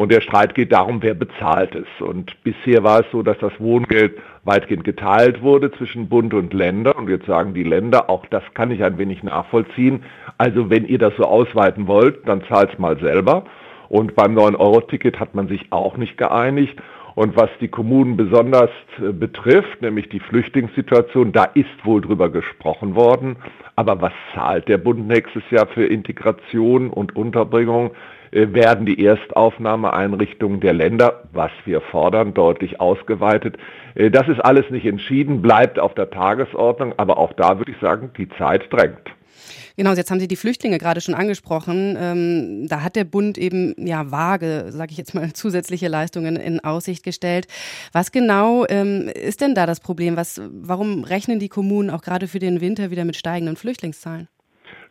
Und 0.00 0.10
der 0.10 0.22
Streit 0.22 0.54
geht 0.54 0.72
darum, 0.72 1.02
wer 1.02 1.12
bezahlt 1.12 1.74
es. 1.74 1.86
Und 2.00 2.32
bisher 2.42 2.82
war 2.82 3.00
es 3.00 3.06
so, 3.12 3.22
dass 3.22 3.36
das 3.36 3.52
Wohngeld 3.58 4.16
weitgehend 4.44 4.84
geteilt 4.84 5.42
wurde 5.42 5.70
zwischen 5.72 6.08
Bund 6.08 6.32
und 6.32 6.54
Länder. 6.54 6.96
Und 6.96 7.10
jetzt 7.10 7.26
sagen 7.26 7.52
die 7.52 7.64
Länder, 7.64 8.08
auch 8.08 8.24
das 8.30 8.42
kann 8.54 8.70
ich 8.70 8.82
ein 8.82 8.96
wenig 8.96 9.22
nachvollziehen. 9.22 10.02
Also 10.38 10.70
wenn 10.70 10.86
ihr 10.86 10.96
das 10.96 11.12
so 11.18 11.24
ausweiten 11.24 11.86
wollt, 11.86 12.26
dann 12.26 12.42
zahlt 12.48 12.72
es 12.72 12.78
mal 12.78 12.98
selber. 12.98 13.44
Und 13.90 14.14
beim 14.14 14.34
9-Euro-Ticket 14.34 15.20
hat 15.20 15.34
man 15.34 15.48
sich 15.48 15.66
auch 15.68 15.98
nicht 15.98 16.16
geeinigt. 16.16 16.80
Und 17.14 17.36
was 17.36 17.50
die 17.60 17.68
Kommunen 17.68 18.16
besonders 18.16 18.70
äh, 19.06 19.12
betrifft, 19.12 19.82
nämlich 19.82 20.08
die 20.08 20.20
Flüchtlingssituation, 20.20 21.32
da 21.32 21.44
ist 21.44 21.84
wohl 21.84 22.00
drüber 22.00 22.30
gesprochen 22.30 22.94
worden. 22.94 23.36
Aber 23.76 24.00
was 24.00 24.14
zahlt 24.34 24.66
der 24.66 24.78
Bund 24.78 25.06
nächstes 25.06 25.42
Jahr 25.50 25.66
für 25.66 25.84
Integration 25.84 26.88
und 26.88 27.14
Unterbringung? 27.14 27.90
Äh, 28.32 28.52
werden 28.52 28.86
die 28.86 29.04
Erstaufnahmeeinrichtungen 29.04 30.60
der 30.60 30.72
Länder, 30.72 31.24
was 31.32 31.50
wir 31.64 31.80
fordern, 31.80 32.34
deutlich 32.34 32.80
ausgeweitet. 32.80 33.56
Äh, 33.94 34.10
das 34.10 34.28
ist 34.28 34.40
alles 34.40 34.70
nicht 34.70 34.86
entschieden, 34.86 35.42
bleibt 35.42 35.78
auf 35.78 35.94
der 35.94 36.10
Tagesordnung, 36.10 36.94
aber 36.96 37.18
auch 37.18 37.32
da 37.32 37.58
würde 37.58 37.72
ich 37.72 37.78
sagen, 37.80 38.10
die 38.16 38.28
Zeit 38.38 38.72
drängt. 38.72 39.10
Genau, 39.76 39.92
jetzt 39.94 40.10
haben 40.10 40.20
Sie 40.20 40.28
die 40.28 40.36
Flüchtlinge 40.36 40.78
gerade 40.78 41.00
schon 41.00 41.14
angesprochen. 41.14 41.96
Ähm, 41.98 42.68
da 42.68 42.82
hat 42.82 42.96
der 42.96 43.04
Bund 43.04 43.38
eben 43.38 43.74
ja 43.78 44.10
vage, 44.10 44.66
sage 44.70 44.92
ich 44.92 44.98
jetzt 44.98 45.14
mal, 45.14 45.32
zusätzliche 45.34 45.88
Leistungen 45.88 46.36
in 46.36 46.60
Aussicht 46.60 47.02
gestellt. 47.02 47.46
Was 47.92 48.12
genau 48.12 48.66
ähm, 48.68 49.08
ist 49.08 49.40
denn 49.40 49.54
da 49.54 49.66
das 49.66 49.80
Problem? 49.80 50.16
Was, 50.16 50.40
warum 50.52 51.04
rechnen 51.04 51.38
die 51.38 51.48
Kommunen 51.48 51.90
auch 51.90 52.02
gerade 52.02 52.28
für 52.28 52.38
den 52.38 52.60
Winter 52.60 52.90
wieder 52.90 53.04
mit 53.04 53.16
steigenden 53.16 53.56
Flüchtlingszahlen? 53.56 54.28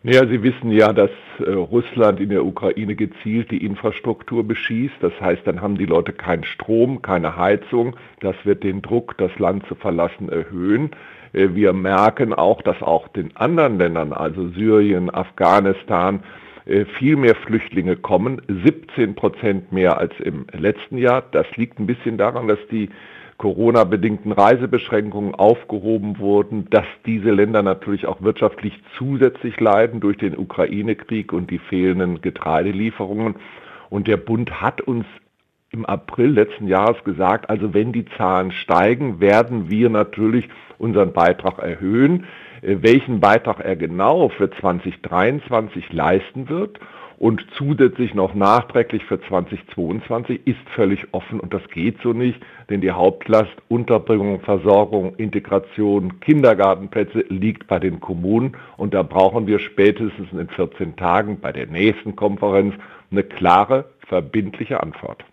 Naja, 0.01 0.25
Sie 0.27 0.41
wissen 0.43 0.71
ja, 0.71 0.93
dass 0.93 1.11
äh, 1.39 1.51
Russland 1.51 2.21
in 2.21 2.29
der 2.29 2.45
Ukraine 2.45 2.95
gezielt 2.95 3.51
die 3.51 3.65
Infrastruktur 3.65 4.47
beschießt. 4.47 4.95
Das 5.01 5.11
heißt, 5.19 5.41
dann 5.45 5.61
haben 5.61 5.77
die 5.77 5.85
Leute 5.85 6.13
keinen 6.13 6.45
Strom, 6.45 7.01
keine 7.01 7.35
Heizung. 7.35 7.97
Das 8.21 8.35
wird 8.45 8.63
den 8.63 8.81
Druck, 8.81 9.17
das 9.17 9.37
Land 9.39 9.65
zu 9.67 9.75
verlassen, 9.75 10.29
erhöhen. 10.29 10.91
Äh, 11.33 11.49
wir 11.53 11.73
merken 11.73 12.33
auch, 12.33 12.61
dass 12.61 12.81
auch 12.81 13.09
den 13.09 13.35
anderen 13.35 13.77
Ländern, 13.77 14.13
also 14.13 14.47
Syrien, 14.49 15.13
Afghanistan, 15.13 16.23
äh, 16.65 16.85
viel 16.85 17.17
mehr 17.17 17.35
Flüchtlinge 17.35 17.97
kommen, 17.97 18.41
17 18.47 19.15
Prozent 19.15 19.73
mehr 19.73 19.97
als 19.97 20.13
im 20.21 20.45
letzten 20.53 20.97
Jahr. 20.97 21.23
Das 21.31 21.45
liegt 21.57 21.77
ein 21.77 21.87
bisschen 21.87 22.17
daran, 22.17 22.47
dass 22.47 22.59
die 22.71 22.89
Corona-bedingten 23.39 24.33
Reisebeschränkungen 24.33 25.33
aufgehoben 25.33 26.19
wurden, 26.19 26.69
dass 26.69 26.85
diese 27.05 27.31
Länder 27.31 27.63
natürlich 27.63 28.05
auch 28.05 28.21
wirtschaftlich 28.21 28.73
zusätzlich 28.97 29.57
leiden 29.61 30.01
durch 30.01 30.17
den 30.17 30.37
Ukraine-Krieg 30.37 31.31
und 31.31 31.49
die 31.49 31.57
fehlenden 31.57 32.21
Getreidelieferungen. 32.21 33.35
Und 33.89 34.07
der 34.07 34.17
Bund 34.17 34.61
hat 34.61 34.81
uns 34.81 35.05
im 35.71 35.85
April 35.85 36.31
letzten 36.31 36.67
Jahres 36.67 37.01
gesagt, 37.05 37.49
also 37.49 37.73
wenn 37.73 37.93
die 37.93 38.05
Zahlen 38.17 38.51
steigen, 38.51 39.21
werden 39.21 39.69
wir 39.69 39.89
natürlich 39.89 40.49
unseren 40.77 41.13
Beitrag 41.13 41.59
erhöhen. 41.59 42.25
Äh, 42.61 42.77
welchen 42.81 43.21
Beitrag 43.21 43.61
er 43.61 43.77
genau 43.77 44.27
für 44.29 44.51
2023 44.51 45.93
leisten 45.93 46.49
wird 46.49 46.77
und 47.19 47.45
zusätzlich 47.57 48.13
noch 48.13 48.33
nachträglich 48.33 49.03
für 49.03 49.21
2022 49.21 50.47
ist 50.47 50.57
völlig 50.73 51.05
offen 51.11 51.39
und 51.41 51.53
das 51.53 51.61
geht 51.69 51.97
so 52.01 52.13
nicht, 52.13 52.39
denn 52.69 52.79
die 52.79 52.91
Hauptlast 52.91 53.51
Unterbringung, 53.67 54.39
Versorgung, 54.39 55.15
Integration, 55.17 56.21
Kindergartenplätze 56.21 57.25
liegt 57.27 57.67
bei 57.67 57.77
den 57.77 57.99
Kommunen 57.99 58.55
und 58.77 58.93
da 58.93 59.03
brauchen 59.03 59.47
wir 59.47 59.59
spätestens 59.59 60.31
in 60.31 60.47
14 60.47 60.95
Tagen 60.95 61.39
bei 61.41 61.51
der 61.51 61.67
nächsten 61.67 62.15
Konferenz 62.15 62.73
eine 63.11 63.23
klare, 63.23 63.85
verbindliche 64.07 64.81
Antwort. 64.81 65.25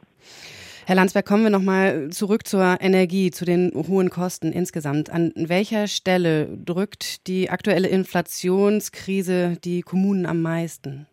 Herr 0.86 0.96
Landsberg, 0.96 1.26
kommen 1.26 1.44
wir 1.44 1.50
nochmal 1.50 2.10
zurück 2.10 2.46
zur 2.46 2.78
Energie, 2.80 3.30
zu 3.30 3.44
den 3.44 3.72
hohen 3.74 4.10
Kosten 4.10 4.52
insgesamt. 4.52 5.10
An 5.10 5.32
welcher 5.36 5.86
Stelle 5.88 6.46
drückt 6.64 7.26
die 7.26 7.50
aktuelle 7.50 7.88
Inflationskrise 7.88 9.56
die 9.64 9.82
Kommunen 9.82 10.26
am 10.26 10.42
meisten? 10.42 11.06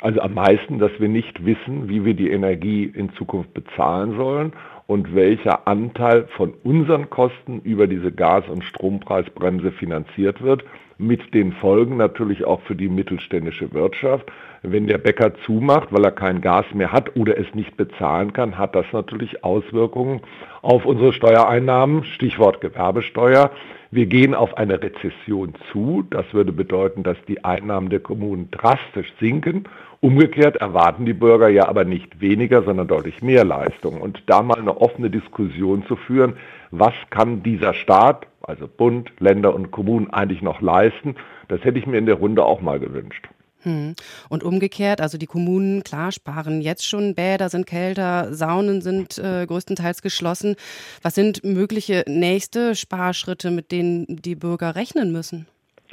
Also 0.00 0.20
am 0.20 0.34
meisten, 0.34 0.78
dass 0.78 0.92
wir 0.98 1.08
nicht 1.08 1.44
wissen, 1.44 1.88
wie 1.88 2.04
wir 2.04 2.14
die 2.14 2.30
Energie 2.30 2.84
in 2.84 3.12
Zukunft 3.14 3.52
bezahlen 3.52 4.16
sollen 4.16 4.52
und 4.86 5.14
welcher 5.14 5.66
Anteil 5.66 6.28
von 6.36 6.54
unseren 6.62 7.10
Kosten 7.10 7.60
über 7.64 7.86
diese 7.88 8.12
Gas- 8.12 8.48
und 8.48 8.64
Strompreisbremse 8.64 9.72
finanziert 9.72 10.40
wird, 10.40 10.64
mit 10.98 11.34
den 11.34 11.52
Folgen 11.52 11.96
natürlich 11.96 12.44
auch 12.44 12.60
für 12.62 12.74
die 12.74 12.88
mittelständische 12.88 13.72
Wirtschaft. 13.72 14.30
Wenn 14.62 14.88
der 14.88 14.98
Bäcker 14.98 15.34
zumacht, 15.46 15.92
weil 15.92 16.04
er 16.04 16.10
kein 16.10 16.40
Gas 16.40 16.66
mehr 16.74 16.90
hat 16.90 17.16
oder 17.16 17.38
es 17.38 17.54
nicht 17.54 17.76
bezahlen 17.76 18.32
kann, 18.32 18.58
hat 18.58 18.74
das 18.74 18.86
natürlich 18.92 19.44
Auswirkungen 19.44 20.20
auf 20.62 20.84
unsere 20.84 21.12
Steuereinnahmen, 21.12 22.04
Stichwort 22.04 22.60
Gewerbesteuer. 22.60 23.52
Wir 23.90 24.06
gehen 24.06 24.34
auf 24.34 24.58
eine 24.58 24.82
Rezession 24.82 25.54
zu. 25.72 26.04
Das 26.10 26.26
würde 26.34 26.52
bedeuten, 26.52 27.04
dass 27.04 27.16
die 27.26 27.44
Einnahmen 27.44 27.88
der 27.88 28.00
Kommunen 28.00 28.50
drastisch 28.50 29.12
sinken. 29.20 29.64
Umgekehrt 30.00 30.56
erwarten 30.56 31.06
die 31.06 31.12
Bürger 31.12 31.48
ja 31.48 31.68
aber 31.68 31.84
nicht 31.84 32.20
weniger, 32.20 32.62
sondern 32.62 32.86
deutlich 32.86 33.20
mehr 33.20 33.44
Leistung. 33.44 34.00
Und 34.00 34.22
da 34.26 34.42
mal 34.42 34.58
eine 34.58 34.80
offene 34.80 35.10
Diskussion 35.10 35.84
zu 35.86 35.96
führen, 35.96 36.36
was 36.70 36.94
kann 37.10 37.42
dieser 37.42 37.74
Staat, 37.74 38.26
also 38.42 38.68
Bund, 38.68 39.10
Länder 39.18 39.54
und 39.54 39.72
Kommunen 39.72 40.10
eigentlich 40.10 40.42
noch 40.42 40.60
leisten, 40.60 41.16
das 41.48 41.64
hätte 41.64 41.78
ich 41.78 41.86
mir 41.86 41.98
in 41.98 42.06
der 42.06 42.16
Runde 42.16 42.44
auch 42.44 42.60
mal 42.60 42.78
gewünscht. 42.78 43.28
Hm. 43.62 43.96
Und 44.28 44.44
umgekehrt, 44.44 45.00
also 45.00 45.18
die 45.18 45.26
Kommunen, 45.26 45.82
klar, 45.82 46.12
sparen 46.12 46.60
jetzt 46.60 46.86
schon, 46.86 47.16
Bäder 47.16 47.48
sind 47.48 47.66
kälter, 47.66 48.32
Saunen 48.32 48.82
sind 48.82 49.18
äh, 49.18 49.46
größtenteils 49.46 50.00
geschlossen. 50.00 50.54
Was 51.02 51.16
sind 51.16 51.42
mögliche 51.42 52.04
nächste 52.06 52.76
Sparschritte, 52.76 53.50
mit 53.50 53.72
denen 53.72 54.06
die 54.06 54.36
Bürger 54.36 54.76
rechnen 54.76 55.10
müssen? 55.10 55.48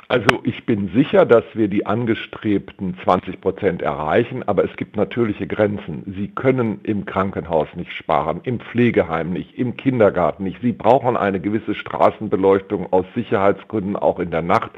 Also 0.07 0.41
ich 0.43 0.67
bin 0.67 0.91
sicher, 0.93 1.25
dass 1.25 1.43
wir 1.55 1.67
die 1.67 1.87
angestrebten 1.87 2.95
20 3.03 3.41
Prozent 3.41 3.81
erreichen, 3.81 4.43
aber 4.43 4.63
es 4.63 4.75
gibt 4.77 4.95
natürliche 4.95 5.47
Grenzen. 5.47 6.03
Sie 6.15 6.27
können 6.27 6.79
im 6.83 7.05
Krankenhaus 7.05 7.67
nicht 7.75 7.91
sparen, 7.91 8.41
im 8.43 8.59
Pflegeheim 8.59 9.31
nicht, 9.31 9.57
im 9.57 9.75
Kindergarten 9.77 10.43
nicht. 10.43 10.61
Sie 10.61 10.73
brauchen 10.73 11.17
eine 11.17 11.39
gewisse 11.39 11.73
Straßenbeleuchtung 11.73 12.93
aus 12.93 13.05
Sicherheitsgründen 13.15 13.95
auch 13.95 14.19
in 14.19 14.29
der 14.29 14.43
Nacht. 14.43 14.71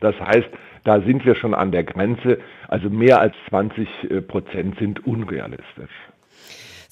Das 0.00 0.18
heißt, 0.18 0.50
da 0.82 1.00
sind 1.00 1.24
wir 1.24 1.36
schon 1.36 1.54
an 1.54 1.70
der 1.70 1.84
Grenze. 1.84 2.38
Also 2.66 2.90
mehr 2.90 3.20
als 3.20 3.36
20 3.50 3.88
äh, 4.10 4.20
Prozent 4.20 4.80
sind 4.80 5.06
unrealistisch. 5.06 5.92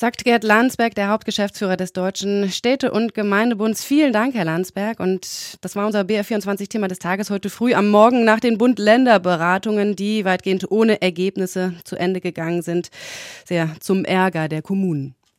Sagt 0.01 0.25
Gerd 0.25 0.45
Landsberg, 0.45 0.95
der 0.95 1.11
Hauptgeschäftsführer 1.11 1.77
des 1.77 1.93
Deutschen 1.93 2.51
Städte- 2.51 2.91
und 2.91 3.13
Gemeindebunds. 3.13 3.85
Vielen 3.85 4.15
Dank, 4.15 4.35
Herr 4.35 4.47
Landsberg. 4.47 4.99
Und 4.99 5.59
das 5.61 5.77
war 5.77 5.85
unser 5.85 6.01
BR24-Thema 6.01 6.89
des 6.89 7.01
Tages 7.01 7.29
heute 7.29 7.51
früh 7.51 7.75
am 7.75 7.91
Morgen 7.91 8.25
nach 8.25 8.41
den 8.41 8.57
Bund-Länder-Beratungen, 8.57 9.97
die 9.97 10.25
weitgehend 10.25 10.71
ohne 10.71 11.03
Ergebnisse 11.03 11.75
zu 11.85 11.97
Ende 11.97 12.23
gegangen 12.23 12.63
sind. 12.63 12.89
Sehr 13.45 13.77
zum 13.81 14.07
Ärger 14.07 14.49
der 14.49 14.63
Kommunen. 14.63 15.17